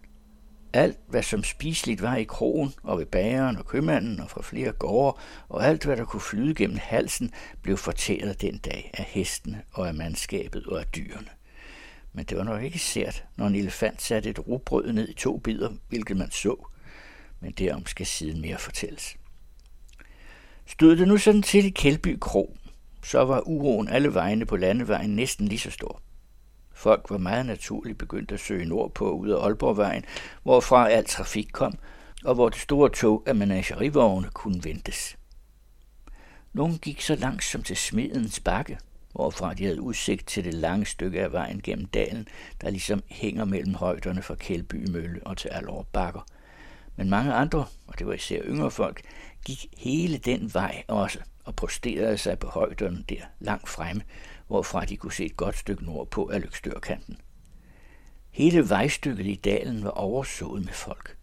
alt, 0.74 1.00
hvad 1.08 1.24
som 1.24 1.44
spiseligt 1.44 2.02
var 2.02 2.16
i 2.16 2.24
krogen 2.24 2.74
og 2.84 3.00
ved 3.00 3.06
bageren 3.06 3.58
og 3.58 3.66
købmanden 3.66 4.20
og 4.20 4.30
fra 4.30 4.42
flere 4.42 4.72
gårde, 4.72 5.18
og 5.50 5.66
alt, 5.66 5.86
hvad 5.86 5.98
der 5.98 6.06
kunne 6.06 6.22
flyde 6.22 6.56
gennem 6.56 6.78
halsen, 6.82 7.32
blev 7.62 7.78
fortæret 7.78 8.42
den 8.42 8.58
dag 8.58 8.92
af 8.94 9.04
hestene 9.04 9.62
og 9.72 9.88
af 9.88 9.94
mandskabet 9.94 10.66
og 10.66 10.80
af 10.80 10.86
dyrene. 10.86 11.30
Men 12.14 12.26
det 12.26 12.38
var 12.38 12.44
nok 12.44 12.64
ikke 12.64 12.80
sært, 12.80 13.26
når 13.36 13.48
en 13.48 13.56
elefant 13.56 14.02
satte 14.02 14.30
et 14.30 14.48
rugbrød 14.48 14.94
ned 14.94 15.10
i 15.10 15.14
to 15.14 15.38
bidder, 15.38 15.70
hvilket 15.90 16.18
man 16.18 16.32
så. 16.32 16.68
Men 17.40 17.52
derom 17.52 17.86
skal 17.86 18.06
siden 18.06 18.42
mere 18.42 18.58
fortælles. 18.58 19.16
Stod 20.70 20.96
det 20.96 21.08
nu 21.08 21.18
sådan 21.18 21.42
til 21.42 21.66
i 21.66 21.70
Kældby 21.70 22.18
Kro, 22.22 22.56
så 23.04 23.26
var 23.26 23.48
uroen 23.48 23.88
alle 23.90 24.14
vegne 24.14 24.46
på 24.46 24.58
landevejen 24.58 25.16
næsten 25.16 25.48
lige 25.48 25.60
så 25.60 25.72
stor. 25.72 26.02
Folk 26.74 27.06
var 27.10 27.18
meget 27.18 27.46
naturligt 27.46 27.98
begyndt 27.98 28.32
at 28.32 28.40
søge 28.40 28.66
nordpå 28.66 29.12
ud 29.12 29.30
af 29.30 29.44
Aalborgvejen, 29.44 30.04
hvorfra 30.44 30.90
al 30.90 31.06
trafik 31.06 31.48
kom, 31.54 31.74
og 32.26 32.36
hvor 32.36 32.50
det 32.50 32.60
store 32.60 32.90
tog 32.90 33.24
af 33.26 33.36
menagerivogne 33.36 34.30
kunne 34.34 34.64
ventes. 34.64 35.18
Nogle 36.54 36.78
gik 36.78 37.02
så 37.02 37.16
langt 37.16 37.44
som 37.44 37.64
til 37.64 37.78
Smedens 37.78 38.40
bakke, 38.40 38.78
hvorfra 39.12 39.54
de 39.54 39.66
havde 39.66 39.82
udsigt 39.82 40.28
til 40.28 40.44
det 40.44 40.54
lange 40.54 40.86
stykke 40.86 41.22
af 41.22 41.32
vejen 41.32 41.62
gennem 41.62 41.86
dalen, 41.86 42.28
der 42.62 42.70
ligesom 42.70 43.04
hænger 43.08 43.46
mellem 43.46 43.74
højderne 43.74 44.22
fra 44.22 44.36
Kældby 44.36 44.90
Mølle 44.90 45.20
og 45.28 45.38
til 45.38 45.50
Alor 45.50 45.88
Bakker. 45.94 46.26
Men 46.98 47.10
mange 47.10 47.34
andre, 47.34 47.66
og 47.88 48.00
det 48.00 48.08
var 48.08 48.14
især 48.14 48.42
yngre 48.44 48.72
folk, 48.72 49.02
gik 49.46 49.66
hele 49.78 50.18
den 50.18 50.54
vej 50.54 50.84
også 50.88 51.20
og 51.44 51.56
posterede 51.56 52.18
sig 52.18 52.40
på 52.40 52.48
højderne 52.48 53.04
der 53.10 53.22
langt 53.40 53.70
fremme, 53.70 54.02
hvorfra 54.48 54.86
de 54.86 54.98
kunne 54.98 55.14
se 55.14 55.26
et 55.26 55.38
godt 55.38 55.58
stykke 55.58 55.86
nordpå 55.86 56.26
af 56.26 56.42
Lykstørkanten. 56.42 57.18
Hele 58.30 58.70
vejstykket 58.70 59.26
i 59.26 59.36
dalen 59.36 59.84
var 59.84 59.90
oversået 59.90 60.66
med 60.66 60.74
folk. 60.74 61.18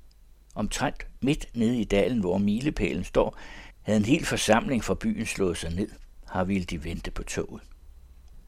Omtrent 0.55 1.07
midt 1.21 1.47
nede 1.55 1.81
i 1.81 1.85
dalen, 1.85 2.21
hvor 2.21 2.39
milepælen 2.39 3.05
står, 3.05 3.39
havde 3.83 3.99
en 3.99 4.05
hel 4.05 4.25
forsamling 4.25 4.85
fra 4.85 4.95
byen 4.95 5.27
slået 5.27 5.57
sig 5.57 5.75
ned. 5.75 5.89
Har 6.27 6.45
ville 6.45 6.65
de 6.65 6.85
vente 6.85 7.11
på 7.11 7.23
toget. 7.23 7.63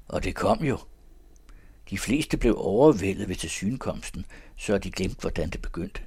Og 0.09 0.25
det 0.25 0.35
kom 0.35 0.65
jo. 0.65 0.79
De 1.91 1.99
fleste 1.99 2.37
blev 2.37 2.55
overvældet 2.59 3.29
ved 3.29 3.37
tilsynkomsten, 3.37 4.27
så 4.57 4.79
de 4.79 4.91
glemte, 4.91 5.21
hvordan 5.21 5.51
det 5.51 5.63
begyndte. 5.63 6.03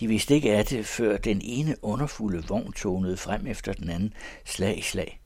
De 0.00 0.08
vidste 0.08 0.34
ikke 0.34 0.56
af 0.56 0.66
det, 0.66 0.86
før 0.86 1.16
den 1.16 1.40
ene 1.44 1.76
underfulde 1.82 2.44
vogn 2.48 2.72
tonede 2.72 3.16
frem 3.16 3.46
efter 3.46 3.72
den 3.72 3.90
anden, 3.90 4.14
slag 4.44 4.78
i 4.78 4.82
slag. 4.82 5.20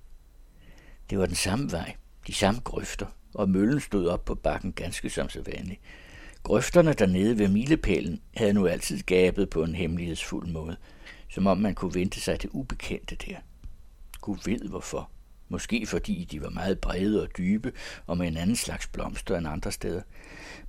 Det 1.10 1.18
var 1.18 1.26
den 1.26 1.34
samme 1.34 1.72
vej, 1.72 1.94
de 2.26 2.34
samme 2.34 2.60
grøfter, 2.60 3.06
og 3.34 3.48
møllen 3.48 3.80
stod 3.80 4.06
op 4.06 4.24
på 4.24 4.34
bakken 4.34 4.72
ganske 4.72 5.10
som 5.10 5.28
så 5.28 5.42
vanligt. 5.42 5.80
Grøfterne 6.42 6.92
dernede 6.92 7.38
ved 7.38 7.48
milepælen 7.48 8.20
havde 8.36 8.52
nu 8.52 8.66
altid 8.66 9.02
gabet 9.02 9.50
på 9.50 9.62
en 9.62 9.74
hemmelighedsfuld 9.74 10.48
måde, 10.48 10.76
som 11.30 11.46
om 11.46 11.58
man 11.58 11.74
kunne 11.74 11.94
vente 11.94 12.20
sig 12.20 12.42
det 12.42 12.50
ubekendte 12.52 13.16
der. 13.16 13.36
Gud 14.20 14.38
ved 14.44 14.68
hvorfor. 14.68 15.10
Måske 15.54 15.86
fordi 15.86 16.24
de 16.30 16.42
var 16.42 16.50
meget 16.50 16.80
brede 16.80 17.22
og 17.22 17.28
dybe 17.38 17.72
og 18.06 18.18
med 18.18 18.28
en 18.28 18.36
anden 18.36 18.56
slags 18.56 18.86
blomster 18.86 19.38
end 19.38 19.48
andre 19.48 19.72
steder. 19.72 20.02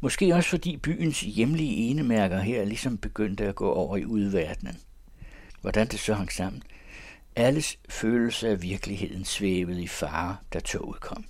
Måske 0.02 0.36
også 0.36 0.50
fordi 0.50 0.78
byens 0.78 1.22
hjemlige 1.22 1.90
enemærker 1.90 2.40
her 2.40 2.66
ligesom 2.66 2.98
begyndte 2.98 3.46
at 3.46 3.56
gå 3.56 3.72
over 3.72 3.98
i 3.98 4.06
udverdenen. 4.06 4.78
Hvordan 5.62 5.88
det 5.88 6.00
så 6.00 6.14
hang 6.14 6.32
sammen. 6.32 6.64
Alles 7.36 7.80
følelse 7.90 8.50
af 8.50 8.62
virkeligheden 8.62 9.26
svævede 9.26 9.84
i 9.84 9.88
fare, 9.88 10.38
da 10.54 10.60
toget 10.60 11.00
kom. 11.00 11.26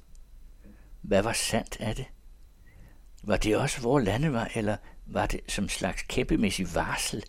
Hvad 1.01 1.21
var 1.21 1.33
sandt 1.33 1.77
af 1.79 1.95
det? 1.95 2.05
Var 3.23 3.37
det 3.37 3.57
også 3.57 3.81
vores 3.81 4.05
landevej, 4.05 4.51
eller 4.55 4.77
var 5.05 5.25
det 5.25 5.39
som 5.47 5.69
slags 5.69 6.01
kæppemæssig 6.01 6.75
varsel, 6.75 7.23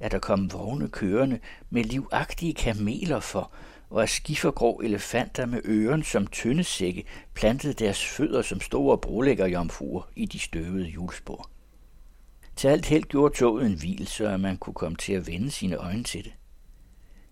at 0.00 0.12
der 0.12 0.18
kom 0.18 0.52
vogne 0.52 0.88
kørende 0.88 1.38
med 1.70 1.84
livagtige 1.84 2.54
kameler 2.54 3.20
for, 3.20 3.52
og 3.90 4.02
at 4.02 4.08
skifergrå 4.08 4.80
elefanter 4.84 5.46
med 5.46 5.60
øren 5.64 6.02
som 6.02 6.26
tynde 6.26 6.64
sække 6.64 7.04
plantede 7.34 7.72
deres 7.72 8.04
fødder 8.04 8.42
som 8.42 8.60
store 8.60 8.98
brolæggerjomfruer 8.98 10.02
i 10.16 10.26
de 10.26 10.38
støvede 10.38 10.86
hjulspor. 10.86 11.50
Til 12.56 12.68
alt 12.68 12.86
held 12.86 13.04
gjorde 13.04 13.36
toget 13.36 13.66
en 13.66 13.78
hvil, 13.78 14.06
så 14.06 14.36
man 14.36 14.56
kunne 14.56 14.74
komme 14.74 14.96
til 14.96 15.12
at 15.12 15.26
vende 15.26 15.50
sine 15.50 15.76
øjne 15.76 16.04
til 16.04 16.24
det. 16.24 16.32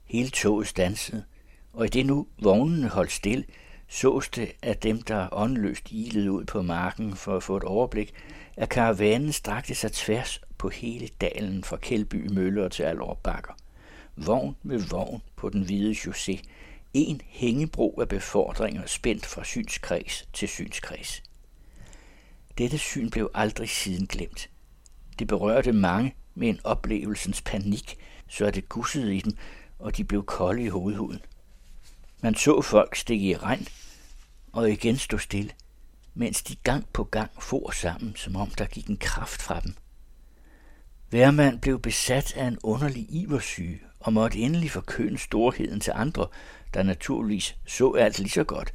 Hele 0.05 0.31
toget 0.31 0.67
stansede, 0.67 1.25
og 1.73 1.87
i 1.87 1.89
det 1.89 2.07
nu 2.07 2.27
vognene 2.39 2.89
holdt 2.89 3.13
stille, 3.13 3.45
sås 3.89 4.29
det 4.29 4.53
af 4.63 4.77
dem, 4.77 5.03
der 5.03 5.29
åndløst 5.33 5.89
ilede 5.91 6.33
ud 6.33 6.45
på 6.45 6.63
marken 6.63 7.17
for 7.17 7.37
at 7.37 7.43
få 7.43 7.57
et 7.57 7.65
overblik, 7.65 8.15
at 8.57 8.69
karavanen 8.69 9.33
strakte 9.33 9.75
sig 9.75 9.93
tværs 9.93 10.41
på 10.59 10.69
hele 10.69 11.09
dalen 11.21 11.65
fra 11.65 11.77
Kælby 11.77 12.29
Møller 12.33 12.69
til 12.69 12.83
Alår 12.83 13.21
Bakker. 13.23 13.53
Vogn 14.17 14.57
med 14.63 14.79
vogn 14.79 15.23
på 15.37 15.49
den 15.49 15.63
hvide 15.63 15.93
chaussé. 15.93 16.43
En 16.95 17.21
hængebro 17.25 18.01
af 18.01 18.09
befordringer 18.09 18.87
spændt 18.87 19.27
fra 19.27 19.45
synskreds 19.45 20.29
til 20.33 20.49
synskreds. 20.49 21.23
Dette 22.59 22.79
syn 22.79 23.11
blev 23.11 23.31
aldrig 23.35 23.69
siden 23.69 24.07
glemt. 24.07 24.51
Det 25.19 25.29
berørte 25.29 25.73
mange 25.73 26.15
med 26.35 26.49
en 26.49 26.61
oplevelsens 26.65 27.43
panik, 27.43 27.99
så 28.29 28.51
det 28.51 28.69
gussede 28.69 29.17
i 29.17 29.21
dem, 29.21 29.37
og 29.79 29.97
de 29.97 30.05
blev 30.05 30.25
kolde 30.25 30.63
i 30.63 30.69
hovedhuden. 30.69 31.21
Man 32.21 32.35
så 32.35 32.63
folk 32.63 32.97
stikke 32.97 33.27
i 33.27 33.37
regn 33.37 33.67
og 34.53 34.71
igen 34.71 34.97
stå 34.97 35.19
stille, 35.19 35.51
mens 36.15 36.43
de 36.43 36.57
gang 36.57 36.87
på 36.93 37.05
gang 37.05 37.31
for 37.43 37.71
sammen, 37.71 38.17
som 38.17 38.37
om 38.37 38.51
der 38.51 38.65
gik 38.65 38.87
en 38.87 38.97
kraft 38.97 39.43
fra 39.43 39.61
dem. 39.61 39.75
Hver 41.11 41.31
mand 41.31 41.61
blev 41.61 41.81
besat 41.81 42.37
af 42.37 42.47
en 42.47 42.59
underlig 42.63 43.07
iversyge 43.11 43.81
og 44.05 44.13
måtte 44.13 44.39
endelig 44.39 44.71
forkøne 44.71 45.19
storheden 45.19 45.81
til 45.81 45.93
andre, 45.97 46.27
der 46.75 46.83
naturligvis 46.83 47.57
så 47.67 47.93
alt 47.93 48.19
lige 48.19 48.31
så 48.31 48.45
godt, 48.45 48.73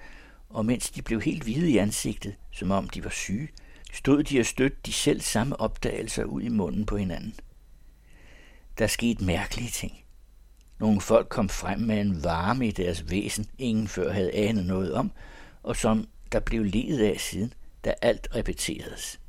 og 0.50 0.66
mens 0.66 0.90
de 0.90 1.02
blev 1.02 1.22
helt 1.22 1.44
hvide 1.44 1.72
i 1.72 1.78
ansigtet, 1.78 2.36
som 2.52 2.72
om 2.72 2.90
de 2.90 3.04
var 3.04 3.10
syge, 3.10 3.50
stod 3.94 4.24
de 4.24 4.40
og 4.40 4.46
stødte 4.46 4.78
de 4.86 4.94
selv 4.94 5.22
samme 5.22 5.60
opdagelser 5.60 6.24
ud 6.24 6.42
i 6.42 6.50
munden 6.50 6.86
på 6.86 6.98
hinanden. 6.98 7.36
Der 8.78 8.88
skete 8.88 9.24
mærkelige 9.24 9.70
ting. 9.70 10.04
Nogle 10.80 11.02
folk 11.02 11.30
kom 11.30 11.50
frem 11.50 11.80
med 11.80 12.02
en 12.02 12.24
varme 12.24 12.68
i 12.68 12.72
deres 12.72 13.12
væsen, 13.12 13.46
ingen 13.58 13.88
før 13.88 14.12
havde 14.12 14.36
anet 14.36 14.66
noget 14.66 14.94
om, 14.94 15.12
og 15.64 15.76
som 15.76 16.08
der 16.32 16.40
blev 16.40 16.64
ledet 16.64 17.06
af 17.06 17.20
siden, 17.20 17.54
da 17.86 17.94
alt 18.02 18.28
repeteredes. 18.36 19.20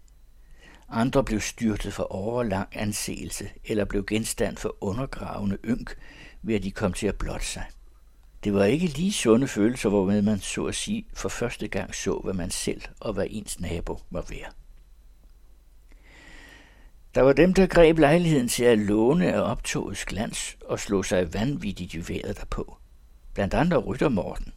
Andre 0.88 1.24
blev 1.24 1.40
styrtet 1.40 1.92
for 1.92 2.02
overlang 2.02 2.68
anseelse 2.72 3.48
eller 3.64 3.84
blev 3.84 4.06
genstand 4.06 4.56
for 4.56 4.76
undergravende 4.80 5.58
ynk, 5.64 5.96
ved 6.42 6.54
at 6.54 6.62
de 6.62 6.70
kom 6.70 6.92
til 6.92 7.06
at 7.06 7.16
blotte 7.16 7.46
sig. 7.46 7.64
Det 8.44 8.54
var 8.54 8.64
ikke 8.64 8.86
lige 8.86 9.12
sunde 9.12 9.48
følelser, 9.48 9.88
hvormed 9.88 10.22
man 10.22 10.38
så 10.38 10.64
at 10.64 10.74
sige 10.74 11.06
for 11.14 11.28
første 11.28 11.68
gang 11.68 11.94
så, 11.94 12.20
hvad 12.24 12.34
man 12.34 12.50
selv 12.50 12.82
og 13.00 13.12
hvad 13.12 13.26
ens 13.30 13.60
nabo 13.60 13.98
var 14.10 14.24
værd. 14.30 14.52
Der 17.14 17.22
var 17.22 17.32
dem, 17.32 17.54
der 17.54 17.66
greb 17.66 17.98
lejligheden 17.98 18.48
til 18.48 18.64
at 18.64 18.78
låne 18.78 19.32
af 19.32 19.40
optogets 19.40 20.04
glans 20.04 20.56
og 20.64 20.80
slå 20.80 21.02
sig 21.02 21.34
vanvittigt 21.34 21.94
i 21.94 22.08
vejret 22.08 22.36
derpå. 22.38 22.76
Blandt 23.34 23.54
andre 23.54 23.76
Rytter 23.76 24.08
Morten. 24.08 24.52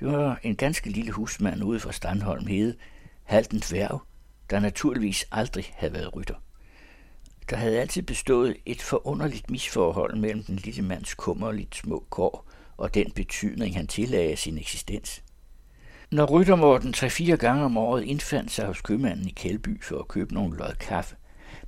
Det 0.00 0.08
var 0.08 0.40
en 0.42 0.56
ganske 0.56 0.90
lille 0.90 1.12
husmand 1.12 1.64
ude 1.64 1.80
fra 1.80 1.92
Standholm 1.92 2.46
Hede, 2.46 2.74
halten 3.24 3.58
dværg, 3.58 4.00
der 4.50 4.60
naturligvis 4.60 5.26
aldrig 5.32 5.64
havde 5.74 5.94
været 5.94 6.16
rytter. 6.16 6.34
Der 7.50 7.56
havde 7.56 7.80
altid 7.80 8.02
bestået 8.02 8.56
et 8.66 8.82
forunderligt 8.82 9.50
misforhold 9.50 10.16
mellem 10.16 10.42
den 10.42 10.56
lille 10.56 10.82
mands 10.82 11.14
kummerligt 11.14 11.76
små 11.76 12.06
kår 12.10 12.50
og 12.76 12.94
den 12.94 13.10
betydning, 13.10 13.76
han 13.76 13.86
tillagde 13.86 14.36
sin 14.36 14.58
eksistens. 14.58 15.22
Når 16.10 16.26
Ryttermorten 16.26 16.92
tre-fire 16.92 17.36
gange 17.36 17.64
om 17.64 17.76
året 17.76 18.04
indfandt 18.04 18.50
sig 18.50 18.66
hos 18.66 18.80
købmanden 18.80 19.28
i 19.28 19.30
Kældby 19.30 19.82
for 19.82 19.98
at 19.98 20.08
købe 20.08 20.34
nogle 20.34 20.56
lod 20.56 20.74
kaffe, 20.80 21.16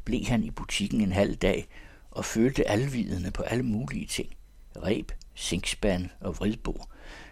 blev 0.04 0.24
han 0.24 0.44
i 0.44 0.50
butikken 0.50 1.00
en 1.00 1.12
halv 1.12 1.36
dag 1.36 1.68
og 2.10 2.24
følte 2.24 2.68
alvidende 2.68 3.30
på 3.30 3.42
alle 3.42 3.62
mulige 3.62 4.06
ting. 4.06 4.28
Reb, 4.76 5.12
sinkspand 5.34 6.08
og 6.20 6.38
vridbord. 6.38 6.88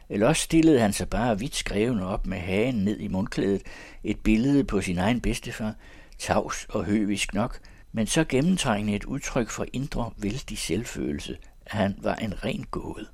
Eller 0.09 0.27
også 0.27 0.43
stillede 0.43 0.81
han 0.81 0.93
sig 0.93 1.09
bare 1.09 1.39
vidt 1.39 1.55
skrevende 1.55 2.07
op 2.07 2.27
med 2.27 2.39
hagen 2.39 2.75
ned 2.75 3.01
i 3.01 3.09
mundklædet, 3.09 3.63
et 4.05 4.21
billede 4.21 4.65
på 4.65 4.81
sin 4.81 4.99
egen 4.99 5.21
bedstefar, 5.21 5.75
tavs 6.19 6.67
og 6.69 6.85
høvisk 6.85 7.35
nok, 7.35 7.61
men 7.93 8.07
så 8.07 8.25
gennemtrængende 8.25 8.97
et 8.97 9.05
udtryk 9.05 9.51
for 9.51 9.67
indre 9.73 10.11
vældig 10.17 10.59
selvfølelse, 10.59 11.37
at 11.67 11.73
han 11.73 11.97
var 11.99 12.15
en 12.15 12.45
ren 12.45 12.65
gåde. 12.71 13.07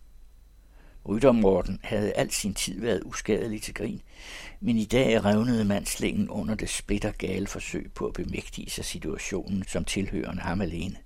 Ryttermorten 1.09 1.81
havde 1.83 2.13
al 2.13 2.31
sin 2.31 2.55
tid 2.55 2.81
været 2.81 3.03
uskadelig 3.05 3.63
til 3.63 3.75
grin, 3.75 4.03
men 4.61 4.77
i 4.77 4.85
dag 4.85 5.25
revnede 5.25 5.65
mandslingen 5.65 6.29
under 6.29 6.55
det 6.55 6.69
splittergale 6.69 7.47
forsøg 7.47 7.91
på 7.95 8.07
at 8.07 8.13
bemægtige 8.13 8.71
sig 8.71 8.85
situationen 8.85 9.65
som 9.69 9.85
tilhørende 9.85 10.43
ham 10.43 10.61
alene. 10.61 10.97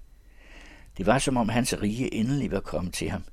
Det 0.98 1.06
var 1.06 1.18
som 1.18 1.36
om 1.36 1.48
hans 1.48 1.74
rige 1.82 2.14
endelig 2.14 2.50
var 2.50 2.60
kommet 2.60 2.94
til 2.94 3.10
ham. 3.10 3.24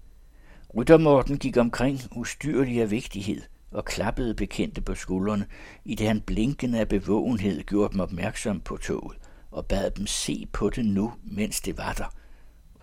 Ryttermorten 0.78 1.38
gik 1.38 1.58
omkring 1.58 2.00
ustyrlig 2.12 2.82
af 2.82 2.92
vigtighed 2.92 3.42
og 3.72 3.86
klappede 3.86 4.36
bekendte 4.36 4.82
på 4.82 4.96
skuldrene, 4.96 5.46
i 5.86 5.96
det 5.96 6.08
han 6.08 6.22
blinkende 6.22 6.80
af 6.80 6.88
bevågenhed 6.88 7.64
gjorde 7.64 7.92
dem 7.92 8.00
opmærksom 8.00 8.62
på 8.62 8.78
toget 8.78 9.18
og 9.52 9.66
bad 9.66 9.92
dem 9.92 10.08
se 10.08 10.48
på 10.54 10.70
det 10.70 10.86
nu, 10.86 11.14
mens 11.24 11.62
det 11.62 11.78
var 11.78 11.94
der. 11.94 12.16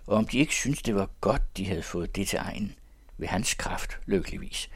Og 0.06 0.16
om 0.16 0.26
de 0.26 0.38
ikke 0.38 0.52
syntes, 0.52 0.82
det 0.82 0.94
var 0.94 1.10
godt, 1.20 1.56
de 1.56 1.66
havde 1.66 1.82
fået 1.82 2.16
det 2.16 2.28
til 2.28 2.38
egen, 2.38 2.74
ved 3.18 3.28
hans 3.28 3.54
kraft, 3.54 3.98
lykkeligvis. 4.06 4.70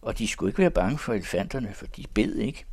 Og 0.00 0.18
de 0.18 0.28
skulle 0.28 0.50
ikke 0.50 0.58
være 0.58 0.70
bange 0.70 0.98
for 0.98 1.12
elefanterne, 1.12 1.74
for 1.74 1.86
de 1.86 2.04
bed 2.14 2.36
ikke. 2.36 2.64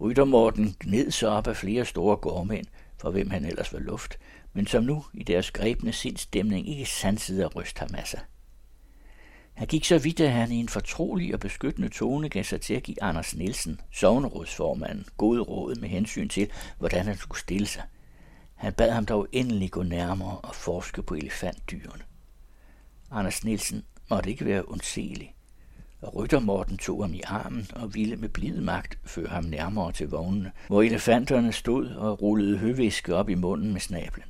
Ryttermorten 0.00 0.76
gned 0.80 1.10
så 1.10 1.28
op 1.28 1.46
af 1.46 1.56
flere 1.56 1.84
store 1.84 2.16
gårdmænd, 2.16 2.66
for 2.98 3.10
hvem 3.10 3.30
han 3.30 3.44
ellers 3.44 3.72
var 3.72 3.78
luft, 3.78 4.18
men 4.52 4.66
som 4.66 4.84
nu 4.84 5.04
i 5.14 5.22
deres 5.22 5.50
grebne 5.50 5.92
sindstemning 5.92 6.68
ikke 6.68 6.86
sansede 6.86 7.44
at 7.44 7.56
ryste 7.56 7.78
ham 7.78 7.94
af 7.94 8.06
sig. 8.06 8.20
Han 9.56 9.66
gik 9.66 9.84
så 9.84 9.98
vidt, 9.98 10.20
at 10.20 10.32
han 10.32 10.52
i 10.52 10.56
en 10.56 10.68
fortrolig 10.68 11.34
og 11.34 11.40
beskyttende 11.40 11.88
tone 11.88 12.28
gav 12.28 12.44
sig 12.44 12.60
til 12.60 12.74
at 12.74 12.82
give 12.82 13.02
Anders 13.02 13.36
Nielsen, 13.36 13.80
sovnerådsformanden, 13.92 15.06
gode 15.16 15.40
råd 15.40 15.74
med 15.74 15.88
hensyn 15.88 16.28
til, 16.28 16.50
hvordan 16.78 17.06
han 17.06 17.16
skulle 17.16 17.40
stille 17.40 17.66
sig. 17.66 17.82
Han 18.54 18.72
bad 18.72 18.90
ham 18.90 19.06
dog 19.06 19.26
endelig 19.32 19.70
gå 19.70 19.82
nærmere 19.82 20.38
og 20.38 20.54
forske 20.54 21.02
på 21.02 21.14
elefantdyrene. 21.14 22.02
Anders 23.10 23.44
Nielsen 23.44 23.84
måtte 24.10 24.30
ikke 24.30 24.44
være 24.44 24.68
undselig, 24.68 25.34
og 26.00 26.14
ryttermorten 26.14 26.78
tog 26.78 27.02
ham 27.04 27.14
i 27.14 27.20
armen 27.24 27.66
og 27.72 27.94
ville 27.94 28.16
med 28.16 28.28
blid 28.28 28.60
magt 28.60 28.98
føre 29.04 29.28
ham 29.28 29.44
nærmere 29.44 29.92
til 29.92 30.08
vognene, 30.08 30.52
hvor 30.66 30.82
elefanterne 30.82 31.52
stod 31.52 31.86
og 31.86 32.22
rullede 32.22 32.58
høviske 32.58 33.14
op 33.14 33.28
i 33.28 33.34
munden 33.34 33.72
med 33.72 33.80
snablen. 33.80 34.28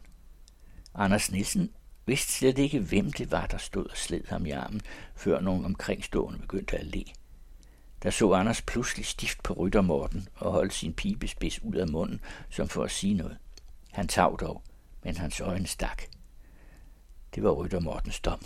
Anders 0.95 1.33
Nielsen 1.33 1.71
vidste 2.07 2.33
slet 2.33 2.59
ikke, 2.59 2.81
hvem 2.81 3.13
det 3.13 3.31
var, 3.31 3.47
der 3.47 3.59
stod 3.59 3.87
og 3.87 3.97
sled 3.97 4.25
ham 4.29 4.47
i 4.47 4.51
armen, 4.51 4.81
før 5.17 5.41
nogen 5.41 5.65
omkringstående 5.65 6.39
begyndte 6.39 6.79
at 6.79 6.87
le. 6.87 7.05
Der 8.03 8.11
så 8.11 8.33
Anders 8.33 8.63
pludselig 8.63 9.07
stift 9.07 9.43
på 9.43 9.53
ryttermorten 9.53 10.29
og 10.35 10.53
holdt 10.53 10.75
sin 10.75 10.93
pibespids 10.93 11.63
ud 11.63 11.75
af 11.75 11.89
munden, 11.89 12.21
som 12.51 12.69
for 12.69 12.85
at 12.85 12.91
sige 12.91 13.15
noget. 13.15 13.39
Han 13.93 14.09
tav 14.09 14.37
dog, 14.41 14.63
men 15.05 15.17
hans 15.17 15.41
øjne 15.41 15.67
stak. 15.67 16.03
Det 17.35 17.43
var 17.43 17.51
ryttermortens 17.51 18.21
dom. 18.21 18.41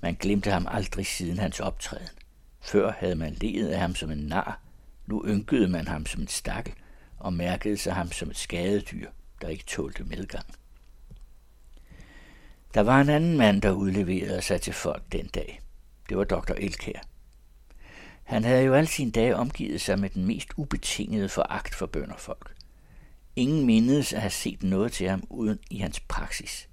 Man 0.00 0.14
glemte 0.14 0.50
ham 0.50 0.66
aldrig 0.70 1.06
siden 1.06 1.38
hans 1.38 1.60
optræden. 1.60 2.18
Før 2.60 2.92
havde 2.92 3.14
man 3.14 3.34
ledet 3.34 3.68
af 3.68 3.80
ham 3.80 3.94
som 3.94 4.10
en 4.10 4.18
nar, 4.18 4.60
nu 5.06 5.24
ynkede 5.26 5.68
man 5.68 5.88
ham 5.88 6.06
som 6.06 6.20
en 6.20 6.28
stakkel 6.28 6.74
og 7.18 7.32
mærkede 7.32 7.76
sig 7.76 7.94
ham 7.94 8.12
som 8.12 8.30
et 8.30 8.36
skadedyr, 8.36 9.10
der 9.40 9.48
ikke 9.48 9.64
tålte 9.64 10.04
medgang. 10.04 10.46
Der 12.74 12.80
var 12.80 13.00
en 13.00 13.08
anden 13.08 13.36
mand, 13.36 13.62
der 13.62 13.70
udleverede 13.70 14.42
sig 14.42 14.60
til 14.60 14.72
folk 14.72 15.02
den 15.12 15.26
dag. 15.26 15.60
Det 16.08 16.16
var 16.16 16.24
dr. 16.24 16.52
Elkær. 16.52 16.98
Han 18.22 18.44
havde 18.44 18.64
jo 18.64 18.74
al 18.74 18.88
sin 18.88 19.10
dage 19.10 19.36
omgivet 19.36 19.80
sig 19.80 19.98
med 19.98 20.10
den 20.10 20.24
mest 20.24 20.48
ubetingede 20.56 21.28
foragt 21.28 21.74
for 21.74 21.86
bønderfolk. 21.86 22.54
Ingen 23.36 23.66
mindedes 23.66 24.12
at 24.12 24.20
have 24.20 24.30
set 24.30 24.62
noget 24.62 24.92
til 24.92 25.08
ham 25.08 25.22
uden 25.30 25.58
i 25.70 25.78
hans 25.78 26.00
praksis. 26.00 26.68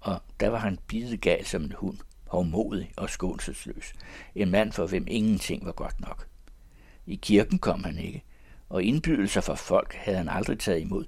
Og 0.00 0.22
der 0.40 0.48
var 0.48 0.58
han 0.58 0.78
bidegal 0.88 1.46
som 1.46 1.62
en 1.62 1.74
hund, 1.76 1.98
hovmodig 2.26 2.92
og 2.96 3.10
skånselsløs. 3.10 3.92
En 4.34 4.50
mand 4.50 4.72
for 4.72 4.86
hvem 4.86 5.04
ingenting 5.08 5.66
var 5.66 5.72
godt 5.72 6.00
nok. 6.00 6.26
I 7.06 7.14
kirken 7.14 7.58
kom 7.58 7.84
han 7.84 7.98
ikke, 7.98 8.22
og 8.68 8.82
indbydelser 8.82 9.40
fra 9.40 9.54
folk 9.54 9.94
havde 9.94 10.18
han 10.18 10.28
aldrig 10.28 10.58
taget 10.58 10.80
imod. 10.80 11.04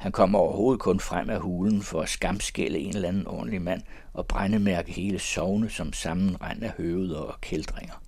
Han 0.00 0.12
kom 0.12 0.34
overhovedet 0.34 0.80
kun 0.80 1.00
frem 1.00 1.30
af 1.30 1.40
hulen 1.40 1.82
for 1.82 2.02
at 2.02 2.08
skamskælde 2.08 2.78
en 2.78 2.94
eller 2.94 3.08
anden 3.08 3.26
ordentlig 3.26 3.62
mand 3.62 3.82
og 4.12 4.26
brændemærke 4.26 4.92
hele 4.92 5.18
sovne 5.18 5.70
som 5.70 5.92
sammenrend 5.92 6.62
af 6.62 6.70
høveder 6.70 7.18
og 7.18 7.40
kældringer. 7.40 8.02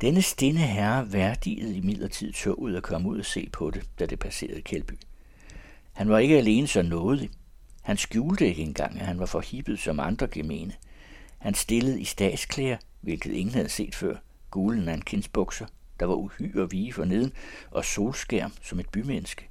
Denne 0.00 0.22
stinde 0.22 0.60
herre 0.60 1.12
værdigede 1.12 1.76
i 1.76 1.80
midlertid 1.80 2.32
toget 2.32 2.76
at 2.76 2.82
komme 2.82 3.08
ud 3.08 3.18
og 3.18 3.24
se 3.24 3.48
på 3.52 3.70
det, 3.70 3.82
da 3.98 4.06
det 4.06 4.18
passerede 4.18 4.62
Kældby. 4.62 4.92
Han 5.92 6.08
var 6.08 6.18
ikke 6.18 6.38
alene 6.38 6.66
så 6.66 6.82
nådig. 6.82 7.30
Han 7.82 7.96
skjulte 7.96 8.48
ikke 8.48 8.62
engang, 8.62 9.00
at 9.00 9.06
han 9.06 9.18
var 9.18 9.26
forhippet 9.26 9.78
som 9.78 10.00
andre 10.00 10.26
gemene. 10.26 10.72
Han 11.38 11.54
stillede 11.54 12.00
i 12.00 12.04
statsklæder, 12.04 12.76
hvilket 13.00 13.32
ingen 13.32 13.54
havde 13.54 13.68
set 13.68 13.94
før, 13.94 14.16
gule 14.50 14.84
nankinsbukser, 14.84 15.66
der 16.00 16.06
var 16.06 16.14
uhyre 16.14 16.70
vige 16.70 16.92
for 16.92 17.04
neden, 17.04 17.32
og 17.70 17.84
solskærm 17.84 18.52
som 18.62 18.80
et 18.80 18.88
bymenneske. 18.88 19.48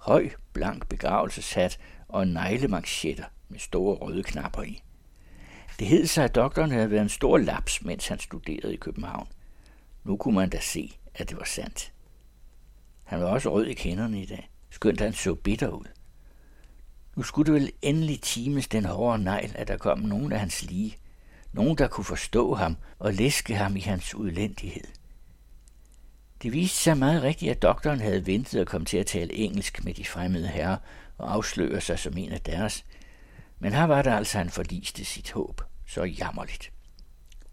Høj, 0.00 0.30
blank 0.52 0.88
begravelseshat 0.88 1.78
og 2.08 2.28
neglemanchetter 2.28 3.24
med 3.48 3.58
store 3.58 3.96
røde 3.96 4.22
knapper 4.22 4.62
i. 4.62 4.82
Det 5.78 5.86
hed 5.86 6.06
sig, 6.06 6.24
at 6.24 6.34
doktoren 6.34 6.70
havde 6.70 6.90
været 6.90 7.02
en 7.02 7.08
stor 7.08 7.38
laps, 7.38 7.84
mens 7.84 8.08
han 8.08 8.18
studerede 8.18 8.74
i 8.74 8.76
København. 8.76 9.28
Nu 10.04 10.16
kunne 10.16 10.34
man 10.34 10.50
da 10.50 10.60
se, 10.60 10.98
at 11.14 11.30
det 11.30 11.38
var 11.38 11.44
sandt. 11.44 11.92
Han 13.04 13.20
var 13.20 13.26
også 13.26 13.52
rød 13.52 13.66
i 13.66 13.74
kenderne 13.74 14.22
i 14.22 14.26
dag, 14.26 14.50
skønt 14.70 15.00
han 15.00 15.12
så 15.12 15.34
bitter 15.34 15.68
ud. 15.68 15.86
Nu 17.16 17.22
skulle 17.22 17.52
det 17.52 17.62
vel 17.62 17.72
endelig 17.82 18.20
times 18.20 18.68
den 18.68 18.84
hårde 18.84 19.24
negl, 19.24 19.52
at 19.54 19.68
der 19.68 19.76
kom 19.76 19.98
nogen 19.98 20.32
af 20.32 20.40
hans 20.40 20.62
lige. 20.62 20.96
Nogen, 21.52 21.78
der 21.78 21.88
kunne 21.88 22.04
forstå 22.04 22.54
ham 22.54 22.76
og 22.98 23.14
læske 23.14 23.54
ham 23.54 23.76
i 23.76 23.80
hans 23.80 24.14
udlændighed. 24.14 24.84
Det 26.42 26.52
viste 26.52 26.78
sig 26.78 26.98
meget 26.98 27.22
rigtigt, 27.22 27.50
at 27.50 27.62
doktoren 27.62 28.00
havde 28.00 28.26
ventet 28.26 28.60
at 28.60 28.66
komme 28.66 28.84
til 28.84 28.98
at 28.98 29.06
tale 29.06 29.34
engelsk 29.34 29.84
med 29.84 29.94
de 29.94 30.04
fremmede 30.04 30.48
herrer 30.48 30.76
og 31.18 31.32
afsløre 31.32 31.80
sig 31.80 31.98
som 31.98 32.16
en 32.16 32.32
af 32.32 32.40
deres. 32.40 32.84
Men 33.58 33.72
her 33.72 33.84
var 33.84 34.02
der 34.02 34.16
altså, 34.16 34.38
han 34.38 34.50
forliste 34.50 35.04
sit 35.04 35.32
håb. 35.32 35.60
Så 35.86 36.04
jammerligt. 36.04 36.72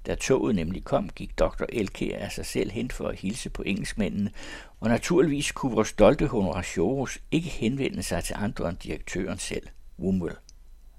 Da 0.06 0.15
toget 0.15 0.56
nemlig 0.56 0.84
kom, 0.84 1.10
gik 1.10 1.39
dr. 1.39 1.63
Elkær 1.70 2.20
af 2.20 2.32
sig 2.32 2.46
selv 2.46 2.72
hen 2.72 2.91
for 2.91 3.08
at 3.08 3.20
hilse 3.20 3.50
på 3.50 3.63
engelskmændene, 3.65 4.32
og 4.79 4.89
naturligvis 4.89 5.51
kunne 5.51 5.75
vores 5.75 5.88
stolte 5.88 6.27
honoratiorus 6.27 7.20
ikke 7.32 7.50
henvende 7.50 8.03
sig 8.03 8.24
til 8.24 8.36
andre 8.39 8.70
end 8.70 8.77
direktøren 8.77 9.38
selv, 9.38 9.67
Wumwell. 10.00 10.36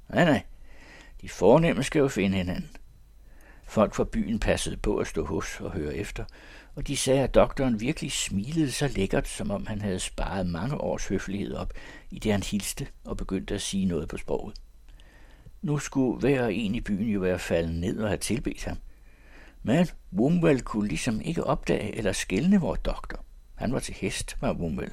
Nej, 0.08 0.24
nej, 0.24 0.42
de 1.20 1.28
fornemme 1.28 1.82
skal 1.82 1.98
jo 1.98 2.08
finde 2.08 2.36
hinanden. 2.36 2.70
Folk 3.64 3.94
fra 3.94 4.04
byen 4.04 4.38
passede 4.38 4.76
på 4.76 4.96
at 4.96 5.06
stå 5.06 5.24
hos 5.24 5.60
og 5.60 5.72
høre 5.72 5.94
efter, 5.94 6.24
og 6.78 6.86
de 6.86 6.96
sagde, 6.96 7.22
at 7.22 7.34
doktoren 7.34 7.80
virkelig 7.80 8.12
smilede 8.12 8.72
så 8.72 8.88
lækkert, 8.88 9.28
som 9.28 9.50
om 9.50 9.66
han 9.66 9.82
havde 9.82 9.98
sparet 9.98 10.46
mange 10.46 10.80
års 10.80 11.06
høflighed 11.06 11.54
op, 11.54 11.72
i 12.10 12.18
det 12.18 12.32
han 12.32 12.42
hilste 12.42 12.86
og 13.04 13.16
begyndte 13.16 13.54
at 13.54 13.62
sige 13.62 13.84
noget 13.84 14.08
på 14.08 14.16
sproget. 14.16 14.54
Nu 15.62 15.78
skulle 15.78 16.20
hver 16.20 16.46
en 16.46 16.74
i 16.74 16.80
byen 16.80 17.08
jo 17.08 17.20
være 17.20 17.38
faldet 17.38 17.74
ned 17.74 17.98
og 17.98 18.08
have 18.08 18.18
tilbedt 18.18 18.64
ham. 18.64 18.76
Men 19.62 19.86
Wumwell 20.12 20.60
kunne 20.60 20.88
ligesom 20.88 21.20
ikke 21.20 21.44
opdage 21.44 21.96
eller 21.96 22.12
skælne 22.12 22.60
vores 22.60 22.80
doktor. 22.80 23.24
Han 23.54 23.72
var 23.72 23.80
til 23.80 23.94
hest, 23.94 24.36
var 24.40 24.52
Wumwell. 24.52 24.92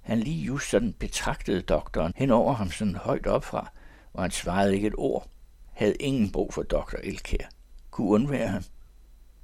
Han 0.00 0.20
lige 0.20 0.44
just 0.44 0.70
sådan 0.70 0.92
betragtede 0.92 1.62
doktoren 1.62 2.12
hen 2.16 2.30
over 2.30 2.52
ham 2.52 2.70
sådan 2.70 2.96
højt 2.96 3.26
opfra, 3.26 3.72
og 4.12 4.22
han 4.22 4.30
svarede 4.30 4.74
ikke 4.74 4.86
et 4.86 4.94
ord. 4.98 5.28
Havde 5.72 5.94
ingen 5.94 6.32
brug 6.32 6.54
for 6.54 6.62
doktor 6.62 6.98
Elkær. 7.02 7.46
Kunne 7.90 8.08
undvære 8.08 8.48
ham. 8.48 8.62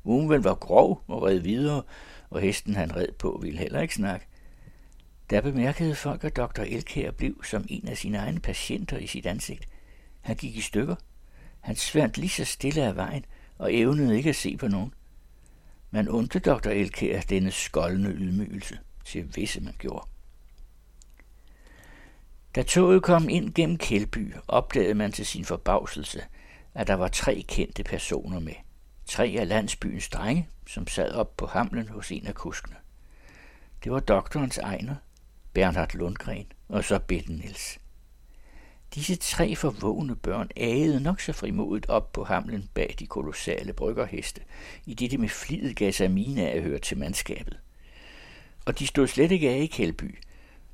Umven 0.04 0.44
var 0.44 0.54
grov 0.54 1.02
og 1.08 1.22
red 1.22 1.38
videre, 1.38 1.82
og 2.30 2.40
hesten 2.40 2.74
han 2.74 2.96
red 2.96 3.12
på 3.18 3.38
ville 3.42 3.58
heller 3.58 3.80
ikke 3.80 3.94
snakke. 3.94 4.26
Der 5.30 5.40
bemærkede 5.40 5.94
folk, 5.94 6.24
at 6.24 6.36
doktor 6.36 6.62
Elkær 6.62 7.10
blev 7.10 7.44
som 7.44 7.64
en 7.68 7.88
af 7.88 7.98
sine 7.98 8.18
egne 8.18 8.40
patienter 8.40 8.98
i 8.98 9.06
sit 9.06 9.26
ansigt. 9.26 9.68
Han 10.20 10.36
gik 10.36 10.56
i 10.56 10.60
stykker. 10.60 10.96
Han 11.60 11.76
sværte 11.76 12.20
lige 12.20 12.28
så 12.28 12.44
stille 12.44 12.82
af 12.82 12.96
vejen, 12.96 13.24
og 13.58 13.74
evnede 13.74 14.16
ikke 14.16 14.30
at 14.30 14.36
se 14.36 14.56
på 14.56 14.68
nogen. 14.68 14.94
Man 15.90 16.08
undte 16.08 16.38
dr. 16.38 16.68
Elkær 16.68 17.20
denne 17.20 17.50
skoldende 17.50 18.10
ydmygelse, 18.10 18.78
til 19.04 19.36
visse 19.36 19.60
man 19.60 19.74
gjorde. 19.78 20.08
Da 22.54 22.62
toget 22.62 23.02
kom 23.02 23.28
ind 23.28 23.54
gennem 23.54 23.78
Kælby, 23.78 24.34
opdagede 24.48 24.94
man 24.94 25.12
til 25.12 25.26
sin 25.26 25.44
forbavselse, 25.44 26.22
at 26.74 26.86
der 26.86 26.94
var 26.94 27.08
tre 27.08 27.44
kendte 27.48 27.84
personer 27.84 28.40
med. 28.40 28.54
Tre 29.06 29.36
af 29.38 29.48
landsbyens 29.48 30.08
drenge, 30.08 30.48
som 30.66 30.86
sad 30.86 31.12
op 31.12 31.36
på 31.36 31.46
hamlen 31.46 31.88
hos 31.88 32.12
en 32.12 32.26
af 32.26 32.34
kuskene. 32.34 32.76
Det 33.84 33.92
var 33.92 34.00
doktorens 34.00 34.58
egner, 34.58 34.94
Bernhard 35.52 35.94
Lundgren 35.94 36.52
og 36.68 36.84
så 36.84 36.98
Bitten 36.98 37.36
Niels. 37.36 37.78
Disse 38.94 39.16
tre 39.16 39.56
forvågne 39.56 40.16
børn 40.16 40.50
agede 40.56 41.00
nok 41.00 41.20
så 41.20 41.32
frimodigt 41.32 41.86
op 41.86 42.12
på 42.12 42.24
hamlen 42.24 42.70
bag 42.74 42.94
de 42.98 43.06
kolossale 43.06 43.72
bryggerheste, 43.72 44.40
i 44.86 44.94
det 44.94 45.10
de 45.10 45.18
med 45.18 45.28
flid 45.28 45.74
gav 45.74 45.92
sig 45.92 46.10
mine 46.10 46.48
af 46.48 46.56
at 46.56 46.62
høre 46.62 46.78
til 46.78 46.98
mandskabet. 46.98 47.58
Og 48.66 48.78
de 48.78 48.86
stod 48.86 49.06
slet 49.06 49.30
ikke 49.30 49.50
af 49.50 49.58
i 49.58 49.66
Kældby, 49.66 50.18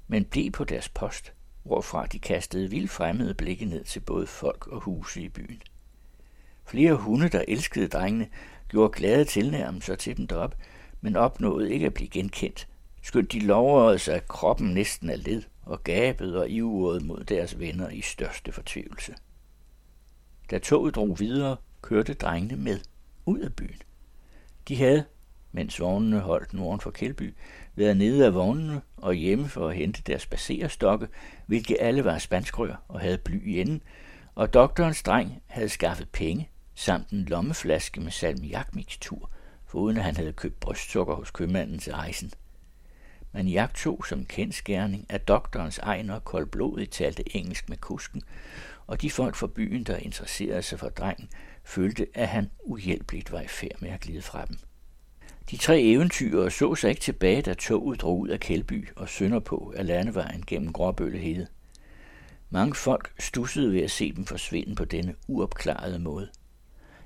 men 0.08 0.24
blev 0.24 0.50
på 0.50 0.64
deres 0.64 0.88
post, 0.88 1.32
hvorfra 1.62 2.06
de 2.06 2.18
kastede 2.18 2.70
vildt 2.70 2.90
fremmede 2.90 3.34
blikke 3.34 3.64
ned 3.64 3.84
til 3.84 4.00
både 4.00 4.26
folk 4.26 4.66
og 4.66 4.80
huse 4.80 5.22
i 5.22 5.28
byen. 5.28 5.62
Flere 6.70 6.94
hunde, 6.94 7.28
der 7.28 7.44
elskede 7.48 7.88
drengene, 7.88 8.28
gjorde 8.68 8.92
glade 8.92 9.24
tilnærmelser 9.24 9.94
til 9.94 10.16
dem 10.16 10.26
derop, 10.26 10.54
men 11.00 11.16
opnåede 11.16 11.72
ikke 11.72 11.86
at 11.86 11.94
blive 11.94 12.08
genkendt, 12.08 12.68
skønt 13.02 13.32
de 13.32 13.40
lovrede 13.40 13.98
sig, 13.98 14.14
at 14.14 14.28
kroppen 14.28 14.68
næsten 14.74 15.10
er 15.10 15.16
led 15.16 15.42
og 15.62 15.84
gabede 15.84 16.40
og 16.40 16.48
ivrede 16.50 17.04
mod 17.04 17.24
deres 17.24 17.58
venner 17.58 17.88
i 17.88 18.00
største 18.00 18.52
fortvivlelse. 18.52 19.14
Da 20.50 20.58
toget 20.58 20.94
drog 20.94 21.20
videre, 21.20 21.56
kørte 21.82 22.14
drengene 22.14 22.56
med 22.56 22.78
ud 23.26 23.38
af 23.38 23.54
byen. 23.54 23.82
De 24.68 24.76
havde, 24.76 25.04
mens 25.52 25.80
vognene 25.80 26.20
holdt 26.20 26.52
norden 26.52 26.80
for 26.80 26.90
Kældby, 26.90 27.34
været 27.74 27.96
nede 27.96 28.26
af 28.26 28.34
vognene 28.34 28.80
og 28.96 29.14
hjemme 29.14 29.48
for 29.48 29.68
at 29.68 29.76
hente 29.76 30.02
deres 30.06 30.26
baserstokke, 30.26 31.08
hvilke 31.46 31.80
alle 31.80 32.04
var 32.04 32.18
spanskrør 32.18 32.82
og 32.88 33.00
havde 33.00 33.18
bly 33.18 33.48
i 33.48 33.60
enden, 33.60 33.82
og 34.34 34.54
doktorens 34.54 35.02
dreng 35.02 35.42
havde 35.46 35.68
skaffet 35.68 36.08
penge 36.08 36.50
samt 36.80 37.10
en 37.10 37.24
lommeflaske 37.24 38.00
med 38.00 38.12
salmiakmixtur, 38.12 39.30
foruden 39.66 39.96
at 39.96 40.04
han 40.04 40.16
havde 40.16 40.32
købt 40.32 40.60
brystsukker 40.60 41.14
hos 41.14 41.30
købmanden 41.30 41.78
til 41.78 41.92
rejsen. 41.92 42.32
Man 43.32 43.48
jagtog 43.48 44.06
som 44.06 44.24
kendskærning, 44.24 45.06
at 45.08 45.28
doktorens 45.28 45.78
egner 45.78 46.18
koldblodigt 46.18 46.92
talte 46.92 47.36
engelsk 47.36 47.68
med 47.68 47.76
kusken, 47.76 48.22
og 48.86 49.02
de 49.02 49.10
folk 49.10 49.34
fra 49.34 49.46
byen, 49.46 49.84
der 49.84 49.96
interesserede 49.96 50.62
sig 50.62 50.78
for 50.78 50.88
drengen, 50.88 51.28
følte, 51.64 52.06
at 52.14 52.28
han 52.28 52.50
uhjælpeligt 52.64 53.32
var 53.32 53.40
i 53.40 53.48
færd 53.48 53.80
med 53.80 53.90
at 53.90 54.00
glide 54.00 54.22
fra 54.22 54.44
dem. 54.44 54.58
De 55.50 55.56
tre 55.56 55.80
eventyrere 55.80 56.50
så 56.50 56.74
sig 56.74 56.90
ikke 56.90 57.02
tilbage, 57.02 57.42
da 57.42 57.54
toget 57.54 58.00
drog 58.00 58.18
ud 58.18 58.28
af 58.28 58.40
Kældby 58.40 58.88
og 58.96 59.08
sønder 59.08 59.40
på 59.40 59.72
af 59.76 59.86
landevejen 59.86 60.44
gennem 60.46 60.72
Gråbøllehede. 60.72 61.46
Mange 62.50 62.74
folk 62.74 63.12
stussede 63.18 63.72
ved 63.72 63.82
at 63.82 63.90
se 63.90 64.12
dem 64.12 64.24
forsvinde 64.24 64.74
på 64.74 64.84
denne 64.84 65.14
uopklarede 65.28 65.98
måde. 65.98 66.30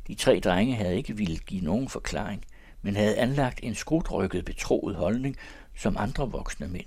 De 0.06 0.14
tre 0.14 0.40
drenge 0.40 0.74
havde 0.74 0.96
ikke 0.96 1.16
ville 1.16 1.38
give 1.38 1.64
nogen 1.64 1.88
forklaring, 1.88 2.44
men 2.82 2.96
havde 2.96 3.16
anlagt 3.16 3.60
en 3.62 3.74
skrutrykket 3.74 4.44
betroet 4.44 4.96
holdning 4.96 5.36
som 5.76 5.96
andre 5.96 6.30
voksne 6.30 6.68
mænd 6.68 6.86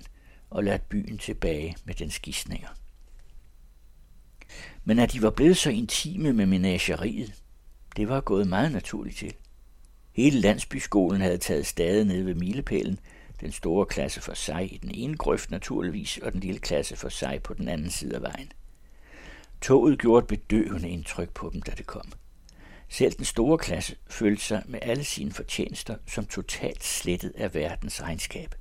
og 0.50 0.64
ladt 0.64 0.88
byen 0.88 1.18
tilbage 1.18 1.76
med 1.84 1.94
den 1.94 2.10
skisninger. 2.10 2.68
Men 4.84 4.98
at 4.98 5.12
de 5.12 5.22
var 5.22 5.30
blevet 5.30 5.56
så 5.56 5.70
intime 5.70 6.32
med 6.32 6.46
menageriet, 6.46 7.34
det 7.96 8.08
var 8.08 8.20
gået 8.20 8.46
meget 8.48 8.72
naturligt 8.72 9.16
til. 9.16 9.34
Hele 10.12 10.40
landsbyskolen 10.40 11.20
havde 11.20 11.38
taget 11.38 11.66
stadig 11.66 12.04
ned 12.04 12.22
ved 12.22 12.34
milepælen, 12.34 12.98
den 13.40 13.52
store 13.52 13.86
klasse 13.86 14.20
for 14.20 14.34
sig 14.34 14.74
i 14.74 14.76
den 14.76 14.90
ene 14.94 15.16
grøft 15.16 15.50
naturligvis, 15.50 16.18
og 16.18 16.32
den 16.32 16.40
lille 16.40 16.60
klasse 16.60 16.96
for 16.96 17.08
sig 17.08 17.42
på 17.42 17.54
den 17.54 17.68
anden 17.68 17.90
side 17.90 18.14
af 18.14 18.22
vejen. 18.22 18.52
Toget 19.60 19.98
gjorde 19.98 20.24
et 20.24 20.28
bedøvende 20.28 20.88
indtryk 20.88 21.30
på 21.30 21.50
dem, 21.52 21.62
da 21.62 21.72
det 21.78 21.86
kom. 21.86 22.12
Selv 22.88 23.12
den 23.12 23.24
store 23.24 23.58
klasse 23.58 23.96
følte 24.10 24.44
sig 24.44 24.62
med 24.66 24.78
alle 24.82 25.04
sine 25.04 25.32
fortjenester 25.32 25.96
som 26.06 26.26
totalt 26.26 26.84
slettet 26.84 27.32
af 27.36 27.54
verdens 27.54 28.02
regnskab. 28.02 28.54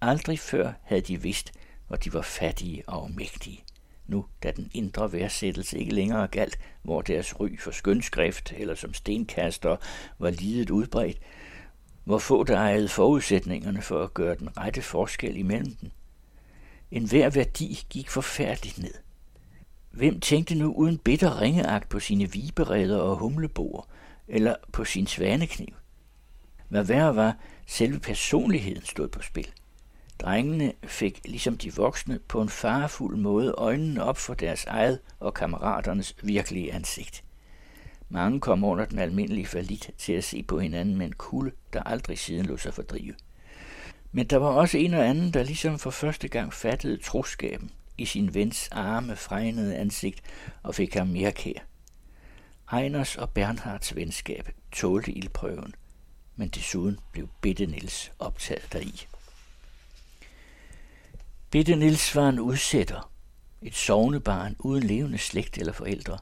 Aldrig 0.00 0.38
før 0.38 0.72
havde 0.82 1.00
de 1.00 1.22
vidst, 1.22 1.52
hvor 1.86 1.96
de 1.96 2.12
var 2.12 2.22
fattige 2.22 2.88
og 2.88 3.10
mægtige. 3.10 3.64
Nu, 4.06 4.26
da 4.42 4.50
den 4.50 4.70
indre 4.74 5.12
værdsættelse 5.12 5.78
ikke 5.78 5.94
længere 5.94 6.26
galt, 6.26 6.58
hvor 6.82 7.02
deres 7.02 7.40
ry 7.40 7.58
for 7.58 7.70
skønskrift 7.70 8.52
eller 8.56 8.74
som 8.74 8.94
stenkaster 8.94 9.76
var 10.18 10.30
lidet 10.30 10.70
udbredt, 10.70 11.18
hvor 12.04 12.18
få 12.18 12.44
der 12.44 12.56
ejede 12.56 12.88
forudsætningerne 12.88 13.82
for 13.82 14.04
at 14.04 14.14
gøre 14.14 14.34
den 14.34 14.58
rette 14.58 14.82
forskel 14.82 15.36
imellem 15.36 15.74
dem. 15.74 15.90
En 16.90 17.08
hver 17.08 17.30
værdi 17.30 17.80
gik 17.90 18.10
forfærdeligt 18.10 18.78
ned. 18.78 18.94
Hvem 19.92 20.20
tænkte 20.20 20.54
nu 20.54 20.72
uden 20.72 20.98
bitter 20.98 21.40
ringeagt 21.40 21.88
på 21.88 22.00
sine 22.00 22.32
vibereder 22.32 22.98
og 22.98 23.16
humlebor, 23.16 23.88
eller 24.28 24.54
på 24.72 24.84
sin 24.84 25.06
svanekniv? 25.06 25.74
Hvad 26.68 26.84
værre 26.84 27.16
var, 27.16 27.36
selve 27.66 27.98
personligheden 27.98 28.84
stod 28.84 29.08
på 29.08 29.22
spil. 29.22 29.50
Drengene 30.20 30.72
fik, 30.84 31.20
ligesom 31.24 31.56
de 31.56 31.74
voksne, 31.74 32.18
på 32.28 32.42
en 32.42 32.48
farefuld 32.48 33.16
måde 33.16 33.54
øjnene 33.58 34.04
op 34.04 34.18
for 34.18 34.34
deres 34.34 34.64
eget 34.64 34.98
og 35.20 35.34
kammeraternes 35.34 36.16
virkelige 36.22 36.72
ansigt. 36.72 37.24
Mange 38.08 38.40
kom 38.40 38.64
under 38.64 38.84
den 38.84 38.98
almindelige 38.98 39.46
falit 39.46 39.90
til 39.98 40.12
at 40.12 40.24
se 40.24 40.42
på 40.42 40.58
hinanden 40.58 40.98
med 40.98 41.06
en 41.06 41.12
kulde, 41.12 41.52
der 41.72 41.82
aldrig 41.82 42.18
siden 42.18 42.46
lå 42.46 42.56
sig 42.56 42.74
fordrive. 42.74 43.14
Men 44.12 44.26
der 44.26 44.36
var 44.36 44.48
også 44.48 44.78
en 44.78 44.94
og 44.94 45.08
anden, 45.08 45.34
der 45.34 45.42
ligesom 45.42 45.78
for 45.78 45.90
første 45.90 46.28
gang 46.28 46.52
fattede 46.52 46.96
troskaben 46.96 47.70
i 48.02 48.04
sin 48.04 48.34
vens 48.34 48.68
arme, 48.72 49.16
fregnede 49.16 49.76
ansigt 49.76 50.20
og 50.62 50.74
fik 50.74 50.94
ham 50.94 51.06
mere 51.06 51.32
kær. 51.32 51.60
Einers 52.76 53.16
og 53.16 53.30
Bernhards 53.30 53.96
venskab 53.96 54.48
tålte 54.72 55.12
ildprøven, 55.12 55.74
men 56.36 56.48
desuden 56.48 56.98
blev 57.12 57.28
Bitte 57.40 57.66
Nils 57.66 58.12
optaget 58.18 58.72
deri. 58.72 59.06
Bitte 61.50 61.76
Nils 61.76 62.14
var 62.14 62.28
en 62.28 62.40
udsætter, 62.40 63.12
et 63.62 63.74
sovnebarn 63.74 64.56
uden 64.58 64.82
levende 64.82 65.18
slægt 65.18 65.58
eller 65.58 65.72
forældre. 65.72 66.18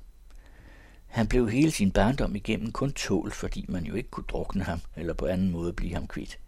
Han 1.06 1.26
blev 1.28 1.50
hele 1.50 1.70
sin 1.70 1.92
barndom 1.92 2.36
igennem 2.36 2.72
kun 2.72 2.92
tålt, 2.92 3.34
fordi 3.34 3.64
man 3.68 3.84
jo 3.84 3.94
ikke 3.94 4.10
kunne 4.10 4.26
drukne 4.28 4.64
ham 4.64 4.80
eller 4.96 5.14
på 5.14 5.26
anden 5.26 5.50
måde 5.50 5.72
blive 5.72 5.94
ham 5.94 6.06
kvidt. 6.06 6.38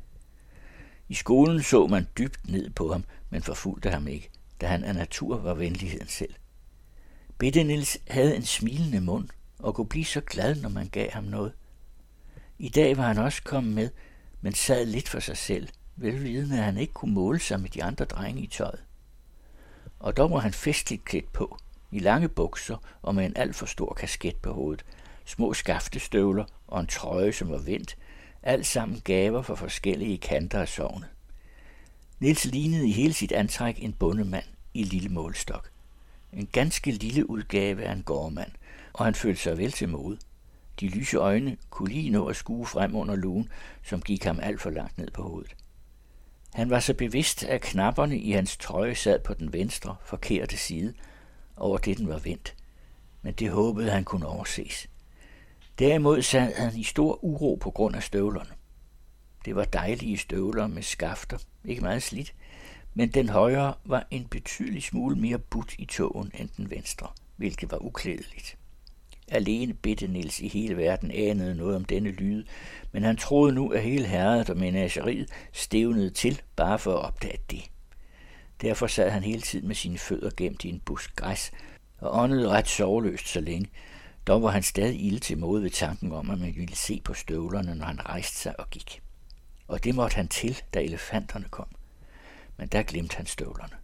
I 1.09 1.15
skolen 1.15 1.63
så 1.63 1.87
man 1.87 2.09
dybt 2.19 2.49
ned 2.49 2.71
på 2.71 2.93
ham, 2.93 3.05
men 3.31 3.43
forfulgte 3.43 3.91
ham 3.91 4.09
ikke– 4.09 4.31
da 4.63 4.67
han 4.67 4.85
af 4.85 4.95
natur 4.95 5.39
var 5.39 5.55
venligheden 5.55 6.09
selv. 6.09 6.35
Bitte 7.39 7.65
Nils 7.65 7.99
havde 8.09 8.37
en 8.37 8.43
smilende 8.43 9.01
mund 9.01 9.29
og 9.59 9.75
kunne 9.75 9.89
blive 9.89 10.05
så 10.05 10.21
glad, 10.21 10.55
når 10.55 10.69
man 10.69 10.89
gav 10.89 11.11
ham 11.11 11.25
noget. 11.25 11.53
I 12.59 12.69
dag 12.69 12.97
var 12.97 13.07
han 13.07 13.19
også 13.19 13.43
kommet 13.43 13.75
med, 13.75 13.89
men 14.41 14.55
sad 14.55 14.87
lidt 14.87 15.09
for 15.09 15.21
sig 15.21 15.37
selv, 15.37 15.69
velvidende 15.97 16.59
at 16.59 16.65
han 16.65 16.79
ikke 16.79 16.93
kunne 16.93 17.15
måle 17.15 17.39
sig 17.39 17.61
med 17.61 17.69
de 17.69 17.85
andre 17.85 18.05
drenge 18.05 18.43
i 18.43 18.47
tøjet. 18.47 18.85
Og 19.99 20.17
dog 20.17 20.31
var 20.31 20.39
han 20.39 20.53
festligt 20.53 21.05
klædt 21.05 21.33
på, 21.33 21.59
i 21.91 21.99
lange 21.99 22.29
bukser 22.29 22.77
og 23.03 23.15
med 23.15 23.27
en 23.27 23.37
alt 23.37 23.57
for 23.57 23.67
stor 23.67 23.95
kasket 23.95 24.37
på 24.37 24.53
hovedet, 24.53 24.85
små 25.25 25.55
skaftestøvler 25.55 26.45
og 26.67 26.81
en 26.81 26.87
trøje, 26.87 27.33
som 27.33 27.51
var 27.51 27.59
vendt, 27.59 27.97
alt 28.43 28.67
sammen 28.67 29.01
gaver 29.01 29.43
for 29.43 29.55
forskellige 29.55 30.19
kanter 30.19 30.61
af 30.61 30.69
sovnet. 30.69 31.09
Niels 32.23 32.45
lignede 32.45 32.89
i 32.89 32.93
hele 32.93 33.13
sit 33.13 33.33
antræk 33.33 33.83
en 33.85 33.93
bondemand 33.93 34.45
i 34.75 34.83
lille 34.83 35.09
målstok. 35.09 35.71
En 36.33 36.47
ganske 36.47 36.91
lille 36.91 37.31
udgave 37.31 37.83
af 37.83 37.93
en 37.93 38.03
gårdmand, 38.03 38.51
og 38.93 39.05
han 39.05 39.15
følte 39.15 39.43
sig 39.43 39.59
vel 39.59 39.73
til 39.73 39.89
mode. 39.89 40.19
De 40.81 40.89
lyse 40.89 41.17
øjne 41.17 41.57
kunne 41.71 41.89
lige 41.89 42.11
nå 42.11 42.27
at 42.27 42.37
skue 42.37 42.67
frem 42.67 42.95
under 42.95 43.17
lugen, 43.17 43.49
som 43.83 44.03
gik 44.03 44.25
ham 44.25 44.41
alt 44.43 44.61
for 44.61 44.71
langt 44.71 44.99
ned 44.99 45.11
på 45.11 45.23
hovedet. 45.23 45.57
Han 46.55 46.71
var 46.71 46.81
så 46.81 46.95
bevidst, 46.95 47.45
at 47.45 47.61
knapperne 47.61 48.19
i 48.19 48.31
hans 48.31 48.57
trøje 48.57 48.95
sad 48.95 49.21
på 49.21 49.35
den 49.35 49.53
venstre, 49.53 49.97
forkerte 50.05 50.57
side, 50.57 50.95
over 51.57 51.79
det 51.79 51.99
den 51.99 52.09
var 52.09 52.19
vendt. 52.19 52.55
Men 53.23 53.35
det 53.35 53.51
håbede 53.51 53.91
han 53.91 54.05
kunne 54.05 54.27
overses. 54.27 54.89
Derimod 55.79 56.23
sad 56.23 56.55
han 56.55 56.77
i 56.77 56.85
stor 56.85 57.25
uro 57.25 57.55
på 57.61 57.71
grund 57.71 57.97
af 57.97 58.03
støvlerne. 58.03 58.51
Det 59.45 59.57
var 59.57 59.65
dejlige 59.65 60.19
støvler 60.19 60.67
med 60.67 60.83
skafter, 60.83 61.39
ikke 61.65 61.83
meget 61.83 62.03
slidt, 62.03 62.35
men 62.95 63.09
den 63.09 63.29
højre 63.29 63.75
var 63.85 64.07
en 64.11 64.27
betydelig 64.27 64.83
smule 64.83 65.17
mere 65.17 65.39
budt 65.39 65.75
i 65.79 65.85
tågen 65.85 66.31
end 66.35 66.49
den 66.57 66.71
venstre, 66.71 67.09
hvilket 67.37 67.71
var 67.71 67.85
uklædeligt. 67.85 68.57
Alene 69.29 69.75
bitte 69.75 70.09
Nils 70.09 70.41
i 70.41 70.49
hele 70.49 70.77
verden 70.77 71.11
anede 71.11 71.55
noget 71.55 71.77
om 71.77 71.85
denne 71.85 72.11
lyd, 72.11 72.45
men 72.93 73.03
han 73.03 73.17
troede 73.17 73.55
nu, 73.55 73.73
at 73.73 73.83
hele 73.83 74.07
herret 74.07 74.51
og 74.51 74.57
menageriet 74.57 75.29
stævnede 75.53 76.11
til, 76.11 76.43
bare 76.57 76.79
for 76.79 76.93
at 76.93 77.05
opdage 77.05 77.39
det. 77.51 77.71
Derfor 78.61 78.87
sad 78.87 79.11
han 79.11 79.23
hele 79.23 79.41
tiden 79.41 79.67
med 79.67 79.75
sine 79.75 79.99
fødder 79.99 80.31
gemt 80.37 80.65
i 80.65 80.69
en 80.69 80.81
busk 80.81 81.17
græs, 81.17 81.53
og 81.99 82.23
åndede 82.23 82.49
ret 82.49 82.69
sorgløst 82.69 83.29
så 83.29 83.41
længe. 83.41 83.71
Dog 84.27 84.43
var 84.43 84.51
han 84.51 84.63
stadig 84.63 85.05
ild 85.05 85.21
til 85.21 85.39
mode 85.39 85.63
ved 85.63 85.71
tanken 85.71 86.13
om, 86.13 86.31
at 86.31 86.39
man 86.39 86.55
ville 86.57 86.77
se 86.77 87.01
på 87.05 87.15
støvlerne, 87.15 87.75
når 87.75 87.87
han 87.87 88.07
rejste 88.07 88.37
sig 88.37 88.61
og 88.61 88.71
gik 88.71 89.02
og 89.73 89.85
det 89.85 89.95
måtte 89.95 90.17
han 90.17 90.29
til, 90.29 90.63
da 90.75 90.83
elefanterne 90.83 91.49
kom. 91.51 91.67
Men 92.57 92.69
der 92.69 92.83
glemte 92.83 93.17
han 93.17 93.27
støvlerne. 93.27 93.77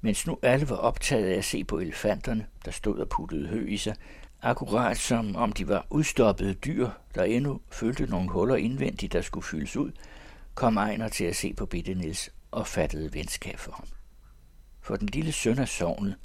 Mens 0.00 0.26
nu 0.26 0.38
alle 0.42 0.68
var 0.68 0.76
optaget 0.76 1.26
af 1.26 1.38
at 1.38 1.44
se 1.44 1.64
på 1.64 1.78
elefanterne, 1.78 2.46
der 2.64 2.70
stod 2.70 2.98
og 2.98 3.08
puttede 3.08 3.48
hø 3.48 3.66
i 3.66 3.76
sig, 3.76 3.96
akkurat 4.42 4.96
som 4.96 5.36
om 5.36 5.52
de 5.52 5.68
var 5.68 5.86
udstoppede 5.90 6.54
dyr, 6.54 6.90
der 7.14 7.24
endnu 7.24 7.60
følte 7.70 8.06
nogle 8.06 8.30
huller 8.30 8.56
indvendigt, 8.56 9.12
der 9.12 9.22
skulle 9.22 9.44
fyldes 9.44 9.76
ud, 9.76 9.92
kom 10.54 10.76
Ejner 10.76 11.08
til 11.08 11.24
at 11.24 11.36
se 11.36 11.54
på 11.54 11.66
Bitte 11.66 11.94
Nils 11.94 12.30
og 12.50 12.66
fattede 12.66 13.14
venskab 13.14 13.58
for 13.58 13.72
ham. 13.72 13.86
For 14.80 14.96
den 14.96 15.08
lille 15.08 15.32
søn 15.32 15.58
af 15.58 15.68
sovnet, 15.68 16.16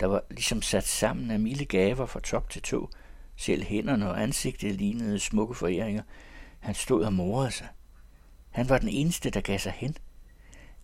der 0.00 0.06
var 0.06 0.22
ligesom 0.30 0.62
sat 0.62 0.84
sammen 0.84 1.30
af 1.30 1.40
milde 1.40 1.64
gaver 1.64 2.06
fra 2.06 2.20
top 2.20 2.50
til 2.50 2.62
tå, 2.62 2.90
selv 3.36 3.62
hænderne 3.62 4.10
og 4.10 4.22
ansigtet 4.22 4.74
lignede 4.74 5.18
smukke 5.18 5.54
foræringer, 5.54 6.02
han 6.58 6.74
stod 6.74 7.04
og 7.04 7.12
morede 7.12 7.50
sig. 7.50 7.68
Han 8.58 8.68
var 8.68 8.78
den 8.78 8.88
eneste, 8.88 9.30
der 9.30 9.40
gav 9.40 9.58
sig 9.58 9.72
hen. 9.76 9.96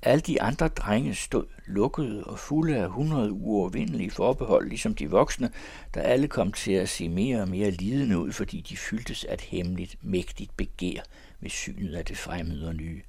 Alle 0.02 0.20
de 0.20 0.42
andre 0.42 0.68
drenge 0.68 1.14
stod 1.14 1.46
lukkede 1.66 2.24
og 2.24 2.38
fulde 2.38 2.76
af 2.76 2.90
hundrede 2.90 3.32
uovervindelige 3.32 4.10
forbehold, 4.10 4.68
ligesom 4.68 4.94
de 4.94 5.10
voksne, 5.10 5.50
der 5.94 6.02
alle 6.02 6.28
kom 6.28 6.52
til 6.52 6.72
at 6.72 6.88
se 6.88 7.08
mere 7.08 7.40
og 7.40 7.48
mere 7.48 7.70
lidende 7.70 8.18
ud, 8.18 8.32
fordi 8.32 8.60
de 8.60 8.76
fyldtes 8.76 9.24
af 9.24 9.34
et 9.34 9.40
hemmeligt, 9.40 9.96
mægtigt 10.04 10.56
begær 10.56 11.00
ved 11.40 11.50
synet 11.50 11.94
af 11.94 12.04
det 12.04 12.18
fremmede 12.18 12.68
og 12.68 12.74
nye, 12.74 13.02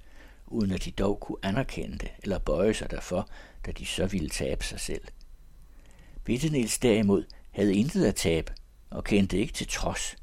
uden 0.47 0.71
at 0.71 0.85
de 0.85 0.91
dog 0.91 1.19
kunne 1.19 1.37
anerkende 1.43 1.97
det 1.97 2.11
eller 2.23 2.39
bøje 2.39 2.73
sig 2.73 2.91
derfor, 2.91 3.29
da 3.65 3.71
de 3.71 3.85
så 3.85 4.05
ville 4.05 4.29
tabe 4.29 4.63
sig 4.65 4.79
selv. 4.79 5.03
Bitte 6.23 6.49
Niels 6.49 6.79
derimod 6.79 7.23
havde 7.51 7.75
intet 7.75 8.05
at 8.05 8.15
tabe 8.15 8.53
og 8.89 9.03
kendte 9.03 9.37
ikke 9.37 9.53
til 9.53 9.67
trods. 9.67 10.15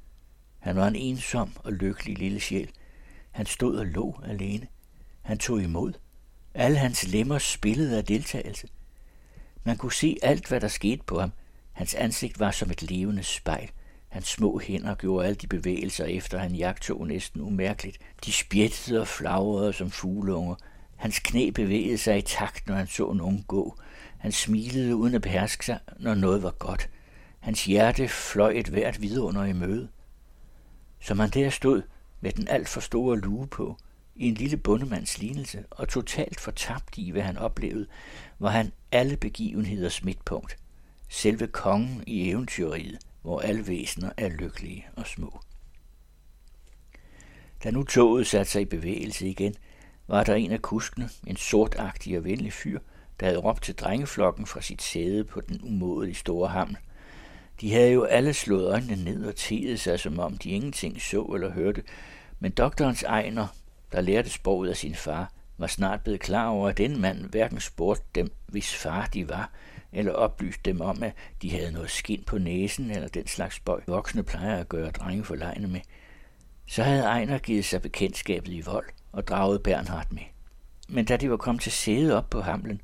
Han 0.58 0.76
var 0.76 0.88
en 0.88 0.96
ensom 0.96 1.52
og 1.64 1.72
lykkelig 1.72 2.18
lille 2.18 2.40
sjæl, 2.40 2.70
han 3.32 3.46
stod 3.46 3.76
og 3.76 3.86
lå 3.86 4.20
alene. 4.24 4.66
Han 5.22 5.38
tog 5.38 5.62
imod. 5.62 5.92
Alle 6.54 6.78
hans 6.78 7.06
lemmer 7.08 7.38
spillede 7.38 7.96
af 7.98 8.04
deltagelse. 8.04 8.68
Man 9.64 9.76
kunne 9.76 9.92
se 9.92 10.18
alt, 10.22 10.48
hvad 10.48 10.60
der 10.60 10.68
skete 10.68 11.02
på 11.06 11.20
ham. 11.20 11.32
Hans 11.72 11.94
ansigt 11.94 12.40
var 12.40 12.50
som 12.50 12.70
et 12.70 12.82
levende 12.82 13.22
spejl. 13.22 13.70
Hans 14.08 14.26
små 14.28 14.58
hænder 14.58 14.94
gjorde 14.94 15.26
alle 15.26 15.34
de 15.36 15.46
bevægelser, 15.46 16.04
efter 16.04 16.38
han 16.38 16.54
jagtog 16.54 17.06
næsten 17.06 17.40
umærkeligt. 17.40 17.98
De 18.24 18.32
spjættede 18.32 19.00
og 19.00 19.08
flagrede 19.08 19.72
som 19.72 19.90
fugleunger. 19.90 20.54
Hans 20.96 21.18
knæ 21.18 21.50
bevægede 21.50 21.98
sig 21.98 22.18
i 22.18 22.22
takt, 22.22 22.66
når 22.66 22.74
han 22.74 22.86
så 22.86 23.12
nogen 23.12 23.44
gå. 23.48 23.78
Han 24.18 24.32
smilede 24.32 24.96
uden 24.96 25.14
at 25.14 25.22
beherske 25.22 25.64
sig, 25.64 25.78
når 26.00 26.14
noget 26.14 26.42
var 26.42 26.50
godt. 26.50 26.90
Hans 27.40 27.64
hjerte 27.64 28.08
fløj 28.08 28.52
et 28.56 28.68
hvert 28.68 29.02
vidunder 29.02 29.44
i 29.44 29.52
møde. 29.52 29.88
Som 31.00 31.18
han 31.18 31.30
der 31.30 31.50
stod, 31.50 31.82
med 32.22 32.32
den 32.32 32.48
alt 32.48 32.68
for 32.68 32.80
store 32.80 33.18
lue 33.18 33.46
på, 33.46 33.76
i 34.16 34.28
en 34.28 34.34
lille 34.34 34.56
bundemands 34.56 35.18
lignelse, 35.18 35.64
og 35.70 35.88
totalt 35.88 36.40
fortabt 36.40 36.98
i, 36.98 37.10
hvad 37.10 37.22
han 37.22 37.36
oplevede, 37.36 37.86
var 38.38 38.50
han 38.50 38.72
alle 38.92 39.16
begivenheders 39.16 40.04
midtpunkt. 40.04 40.56
Selve 41.08 41.46
kongen 41.46 42.04
i 42.06 42.30
eventyriet, 42.30 42.98
hvor 43.22 43.40
alle 43.40 43.66
væsener 43.66 44.10
er 44.16 44.28
lykkelige 44.28 44.86
og 44.96 45.06
små. 45.06 45.40
Da 47.64 47.70
nu 47.70 47.82
toget 47.82 48.26
satte 48.26 48.52
sig 48.52 48.62
i 48.62 48.64
bevægelse 48.64 49.28
igen, 49.28 49.54
var 50.06 50.24
der 50.24 50.34
en 50.34 50.52
af 50.52 50.62
kuskene, 50.62 51.08
en 51.26 51.36
sortagtig 51.36 52.18
og 52.18 52.24
venlig 52.24 52.52
fyr, 52.52 52.78
der 53.20 53.26
havde 53.26 53.38
råbt 53.38 53.62
til 53.62 53.74
drengeflokken 53.74 54.46
fra 54.46 54.60
sit 54.60 54.82
sæde 54.82 55.24
på 55.24 55.40
den 55.40 55.60
umådelig 55.62 56.16
store 56.16 56.48
hamn. 56.48 56.76
De 57.62 57.72
havde 57.72 57.92
jo 57.92 58.04
alle 58.04 58.34
slået 58.34 58.72
øjnene 58.72 59.04
ned 59.04 59.26
og 59.26 59.36
teget 59.36 59.80
sig, 59.80 60.00
som 60.00 60.18
om 60.18 60.38
de 60.38 60.50
ingenting 60.50 61.02
så 61.02 61.22
eller 61.22 61.50
hørte, 61.50 61.82
Men 62.40 62.52
doktorens 62.52 63.02
egner, 63.02 63.46
der 63.92 64.00
lærte 64.00 64.30
sproget 64.30 64.70
af 64.70 64.76
sin 64.76 64.94
far, 64.94 65.32
var 65.58 65.66
snart 65.66 66.00
blevet 66.00 66.20
klar 66.20 66.48
over, 66.48 66.68
at 66.68 66.78
den 66.78 67.00
mand 67.00 67.30
hverken 67.30 67.60
spurgte 67.60 68.04
dem, 68.14 68.32
hvis 68.46 68.74
far 68.74 69.06
de 69.06 69.28
var, 69.28 69.50
eller 69.92 70.12
oplyste 70.12 70.62
dem 70.64 70.80
om, 70.80 71.02
at 71.02 71.12
de 71.42 71.50
havde 71.50 71.72
noget 71.72 71.90
skin 71.90 72.22
på 72.26 72.38
næsen 72.38 72.90
eller 72.90 73.08
den 73.08 73.26
slags 73.26 73.60
bøj, 73.60 73.80
voksne 73.86 74.22
plejer 74.22 74.56
at 74.56 74.68
gøre 74.68 74.90
drenge 74.90 75.24
for 75.24 75.34
lejne 75.34 75.68
med. 75.68 75.80
Så 76.66 76.82
havde 76.82 77.02
Ejner 77.02 77.38
givet 77.38 77.64
sig 77.64 77.82
bekendtskabet 77.82 78.52
i 78.52 78.60
vold 78.60 78.86
og 79.12 79.26
draget 79.28 79.62
Bernhard 79.62 80.06
med. 80.10 80.22
Men 80.88 81.04
da 81.04 81.16
de 81.16 81.30
var 81.30 81.36
kommet 81.36 81.62
til 81.62 81.72
sæde 81.72 82.16
op 82.16 82.30
på 82.30 82.40
hamlen, 82.40 82.80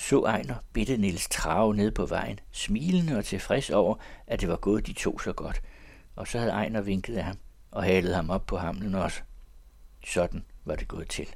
så 0.00 0.22
Ejner 0.24 0.54
bitte 0.72 0.96
Nils 0.96 1.28
trave 1.28 1.76
ned 1.76 1.90
på 1.90 2.06
vejen, 2.06 2.40
smilende 2.52 3.18
og 3.18 3.24
tilfreds 3.24 3.70
over, 3.70 3.94
at 4.26 4.40
det 4.40 4.48
var 4.48 4.56
gået 4.56 4.86
de 4.86 4.92
to 4.92 5.18
så 5.18 5.32
godt. 5.32 5.62
Og 6.16 6.28
så 6.28 6.38
havde 6.38 6.52
Ejner 6.52 6.80
vinket 6.80 7.16
af 7.16 7.24
ham 7.24 7.36
og 7.70 7.84
halet 7.84 8.14
ham 8.14 8.30
op 8.30 8.46
på 8.46 8.56
hamlen 8.56 8.94
også. 8.94 9.20
Sådan 10.06 10.44
var 10.64 10.74
det 10.74 10.88
gået 10.88 11.08
til. 11.08 11.26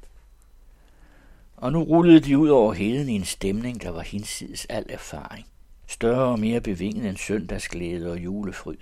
Og 1.57 1.71
nu 1.71 1.83
rullede 1.83 2.19
de 2.19 2.37
ud 2.37 2.49
over 2.49 2.73
heden 2.73 3.09
i 3.09 3.15
en 3.15 3.25
stemning, 3.25 3.81
der 3.81 3.89
var 3.89 4.01
hinsides 4.01 4.65
al 4.65 4.85
erfaring. 4.89 5.47
Større 5.87 6.31
og 6.31 6.39
mere 6.39 6.61
bevinget 6.61 7.09
end 7.09 7.17
søndagsglæde 7.17 8.11
og 8.11 8.19
julefryd. 8.19 8.77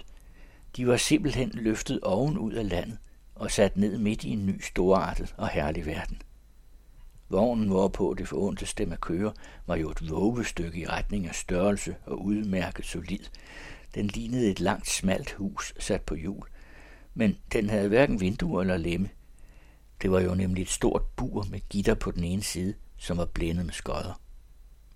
De 0.77 0.87
var 0.87 0.97
simpelthen 0.97 1.49
løftet 1.53 1.99
oven 2.01 2.37
ud 2.37 2.53
af 2.53 2.69
landet 2.69 2.97
og 3.35 3.51
sat 3.51 3.77
ned 3.77 3.97
midt 3.97 4.23
i 4.23 4.29
en 4.29 4.45
ny 4.45 4.61
storartet 4.61 5.33
og 5.37 5.49
herlig 5.49 5.85
verden. 5.85 6.21
Vognen, 7.29 7.67
hvorpå 7.67 8.15
det 8.17 8.27
forundtes 8.27 8.73
dem 8.73 8.91
at 8.91 9.01
køre, 9.01 9.33
var 9.67 9.75
jo 9.75 9.89
et 9.89 10.09
vågestykke 10.09 10.79
i 10.79 10.87
retning 10.87 11.27
af 11.27 11.35
størrelse 11.35 11.95
og 12.05 12.25
udmærket 12.25 12.85
solid. 12.85 13.25
Den 13.95 14.07
lignede 14.07 14.51
et 14.51 14.59
langt, 14.59 14.89
smalt 14.89 15.31
hus 15.31 15.73
sat 15.79 16.01
på 16.01 16.15
hjul, 16.15 16.47
men 17.13 17.37
den 17.53 17.69
havde 17.69 17.87
hverken 17.87 18.19
vinduer 18.19 18.61
eller 18.61 18.77
lemme. 18.77 19.09
Det 20.01 20.11
var 20.11 20.19
jo 20.19 20.35
nemlig 20.35 20.61
et 20.61 20.69
stort 20.69 21.01
bur 21.15 21.47
med 21.51 21.59
gitter 21.69 21.93
på 21.93 22.11
den 22.11 22.23
ene 22.23 22.43
side, 22.43 22.73
som 22.97 23.17
var 23.17 23.25
blændet 23.25 23.65
med 23.65 23.73
skodder. 23.73 24.19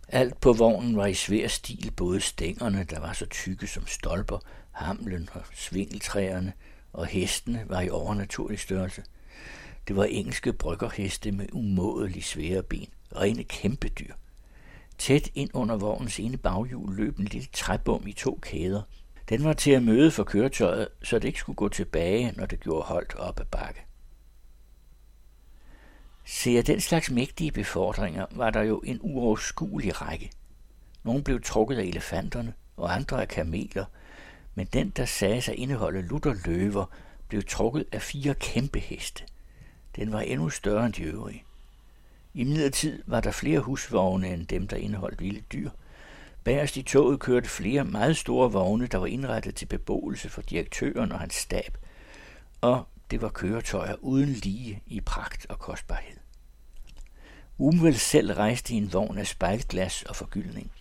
Alt 0.08 0.40
på 0.40 0.54
vognen 0.54 0.98
var 0.98 1.06
i 1.06 1.14
svær 1.14 1.48
stil, 1.48 1.92
både 1.92 2.22
stængerne, 2.22 2.84
der 2.84 3.00
var 3.00 3.14
så 3.14 3.26
tykke 3.26 3.68
som 3.68 3.88
stolper, 3.88 4.40
hamlen 4.72 5.30
og 5.34 5.42
svingeltræerne, 5.54 6.54
og 6.94 7.06
hestene 7.06 7.66
var 7.68 7.82
i 7.82 7.90
overnaturlig 7.90 8.60
størrelse. 8.60 9.04
Det 9.88 9.96
var 9.96 10.04
engelske 10.04 10.54
bryggerheste 10.54 11.32
med 11.32 11.48
umådelig 11.54 12.24
svære 12.24 12.64
ben, 12.64 12.88
rene 13.16 13.44
kæmpedyr. 13.44 14.14
Tæt 14.98 15.30
ind 15.36 15.50
under 15.54 15.76
vognens 15.76 16.20
ene 16.20 16.38
baghjul 16.38 16.96
løb 16.96 17.20
en 17.20 17.26
lille 17.26 17.48
træbom 17.54 18.08
i 18.08 18.14
to 18.14 18.40
kæder. 18.42 18.82
Den 19.30 19.44
var 19.44 19.54
til 19.54 19.72
at 19.72 19.84
møde 19.84 20.12
for 20.12 20.24
køretøjet, 20.24 20.88
så 21.04 21.20
det 21.20 21.28
ikke 21.28 21.40
skulle 21.40 21.56
gå 21.56 21.70
tilbage, 21.70 22.34
når 22.38 22.46
det 22.46 22.60
gjorde 22.60 22.84
holdt 22.84 23.16
op 23.16 23.40
ad 23.40 23.46
bakke. 23.46 23.82
Ser 26.26 26.62
den 26.62 26.82
slags 26.82 27.12
mægtige 27.12 27.52
befordringer 27.52 28.26
var 28.32 28.50
der 28.50 28.62
jo 28.62 28.80
en 28.80 29.00
uoverskuelig 29.02 30.02
række. 30.02 30.32
Nogle 31.04 31.24
blev 31.24 31.42
trukket 31.42 31.78
af 31.78 31.84
elefanterne, 31.84 32.54
og 32.78 32.96
andre 32.96 33.22
af 33.22 33.28
kameler, 33.28 33.86
men 34.56 34.68
den, 34.74 34.90
der 34.90 35.06
sagde 35.06 35.42
sig 35.42 35.56
indeholde 35.56 36.02
lutterløver, 36.02 36.86
blev 37.28 37.44
trukket 37.44 37.86
af 37.92 38.02
fire 38.02 38.34
kæmpe 38.34 38.80
heste. 38.80 39.24
Den 39.98 40.12
var 40.12 40.20
endnu 40.20 40.50
større 40.50 40.86
end 40.86 40.94
de 40.94 41.04
øvrige. 41.04 41.44
I 42.34 42.44
midlertid 42.44 43.04
var 43.08 43.22
der 43.22 43.32
flere 43.32 43.60
husvogne 43.60 44.34
end 44.34 44.48
dem, 44.48 44.68
der 44.68 44.78
indeholdt 44.78 45.22
vilde 45.22 45.42
dyr. 45.42 45.70
Bagerst 46.44 46.78
i 46.78 46.82
toget 46.82 47.20
kørte 47.20 47.50
flere 47.50 47.84
meget 47.84 48.18
store 48.18 48.52
vogne, 48.52 48.88
der 48.88 48.98
var 48.98 49.06
indrettet 49.06 49.56
til 49.56 49.66
beboelse 49.66 50.30
for 50.30 50.42
direktøren 50.42 51.12
og 51.12 51.20
hans 51.20 51.36
stab. 51.36 51.78
Og 52.62 52.88
det 53.12 53.22
var 53.22 53.30
køretøjer 53.30 53.96
uden 54.02 54.30
lige 54.30 54.84
i 54.88 55.02
pragt 55.02 55.46
og 55.50 55.60
kostbarhed. 55.60 56.18
Umvel 57.58 58.00
selv 58.00 58.32
rejste 58.32 58.74
i 58.74 58.78
en 58.78 58.94
vogn 58.94 59.18
af 59.18 59.28
spejlglas 59.28 60.04
og 60.04 60.16
forgyldning. 60.16 60.72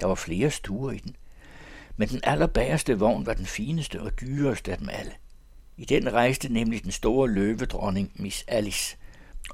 Der 0.00 0.06
var 0.06 0.14
flere 0.14 0.50
stuer 0.50 0.92
i 0.92 0.98
den, 0.98 1.16
men 1.96 2.08
den 2.08 2.20
allerbagerste 2.22 2.98
vogn 2.98 3.26
var 3.26 3.34
den 3.34 3.46
fineste 3.46 4.02
og 4.02 4.20
dyreste 4.20 4.72
af 4.72 4.78
dem 4.78 4.88
alle. 4.88 5.12
I 5.80 5.84
den 5.84 6.12
rejste 6.12 6.52
nemlig 6.52 6.84
den 6.84 6.90
store 6.90 7.28
løvedronning 7.28 8.12
Miss 8.14 8.44
Alice, 8.48 8.96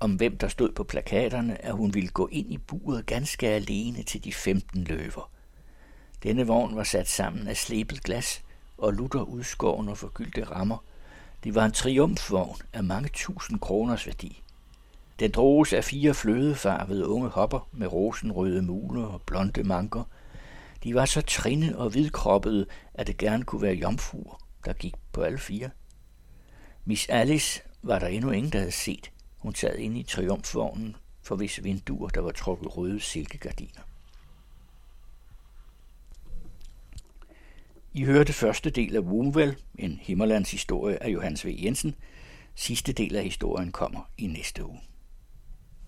om 0.00 0.14
hvem 0.14 0.38
der 0.38 0.48
stod 0.48 0.72
på 0.72 0.84
plakaterne, 0.84 1.64
at 1.64 1.72
hun 1.72 1.94
ville 1.94 2.08
gå 2.08 2.28
ind 2.32 2.52
i 2.52 2.58
buret 2.58 3.06
ganske 3.06 3.48
alene 3.48 4.02
til 4.02 4.24
de 4.24 4.32
15 4.32 4.84
løver. 4.84 5.30
Denne 6.22 6.46
vogn 6.46 6.76
var 6.76 6.84
sat 6.84 7.08
sammen 7.08 7.48
af 7.48 7.56
slebet 7.56 8.02
glas 8.02 8.42
og 8.78 8.92
lutter 8.92 9.20
udskårne 9.20 9.90
og 9.90 9.98
forgyldte 9.98 10.44
rammer. 10.44 10.84
Det 11.44 11.54
var 11.54 11.64
en 11.64 11.72
triumfvogn 11.72 12.56
af 12.72 12.84
mange 12.84 13.08
tusind 13.12 13.60
kroners 13.60 14.06
værdi. 14.06 14.42
Den 15.20 15.30
droges 15.30 15.72
af 15.72 15.84
fire 15.84 16.14
flødefarvede 16.14 17.08
unge 17.08 17.28
hopper 17.28 17.68
med 17.72 17.92
rosenrøde 17.92 18.62
muler 18.62 19.04
og 19.04 19.22
blonde 19.22 19.62
manker. 19.62 20.02
De 20.84 20.94
var 20.94 21.04
så 21.04 21.22
trinne 21.22 21.78
og 21.78 21.90
hvidkroppede, 21.90 22.66
at 22.94 23.06
det 23.06 23.16
gerne 23.16 23.44
kunne 23.44 23.62
være 23.62 23.74
jomfruer, 23.74 24.42
der 24.64 24.72
gik 24.72 24.94
på 25.12 25.22
alle 25.22 25.38
fire. 25.38 25.70
Miss 26.86 27.08
Alice 27.08 27.62
var 27.82 27.98
der 27.98 28.06
endnu 28.06 28.30
ingen, 28.30 28.52
der 28.52 28.58
havde 28.58 28.72
set. 28.72 29.10
Hun 29.38 29.54
sad 29.54 29.76
inde 29.76 30.00
i 30.00 30.02
triumfvognen, 30.02 30.96
for 31.22 31.36
hvis 31.36 31.64
vinduer, 31.64 32.08
der 32.08 32.20
var 32.20 32.30
trukket 32.30 32.76
røde 32.76 33.00
silkegardiner. 33.00 33.80
I 37.92 38.04
hørte 38.04 38.32
første 38.32 38.70
del 38.70 38.96
af 38.96 39.00
Wombwell, 39.00 39.56
en 39.78 39.98
Himmerlands 40.02 40.50
historie 40.50 41.02
af 41.02 41.08
Johannes 41.08 41.46
V. 41.46 41.56
Jensen. 41.62 41.94
Sidste 42.54 42.92
del 42.92 43.16
af 43.16 43.24
historien 43.24 43.72
kommer 43.72 44.10
i 44.18 44.26
næste 44.26 44.64
uge. 44.64 44.80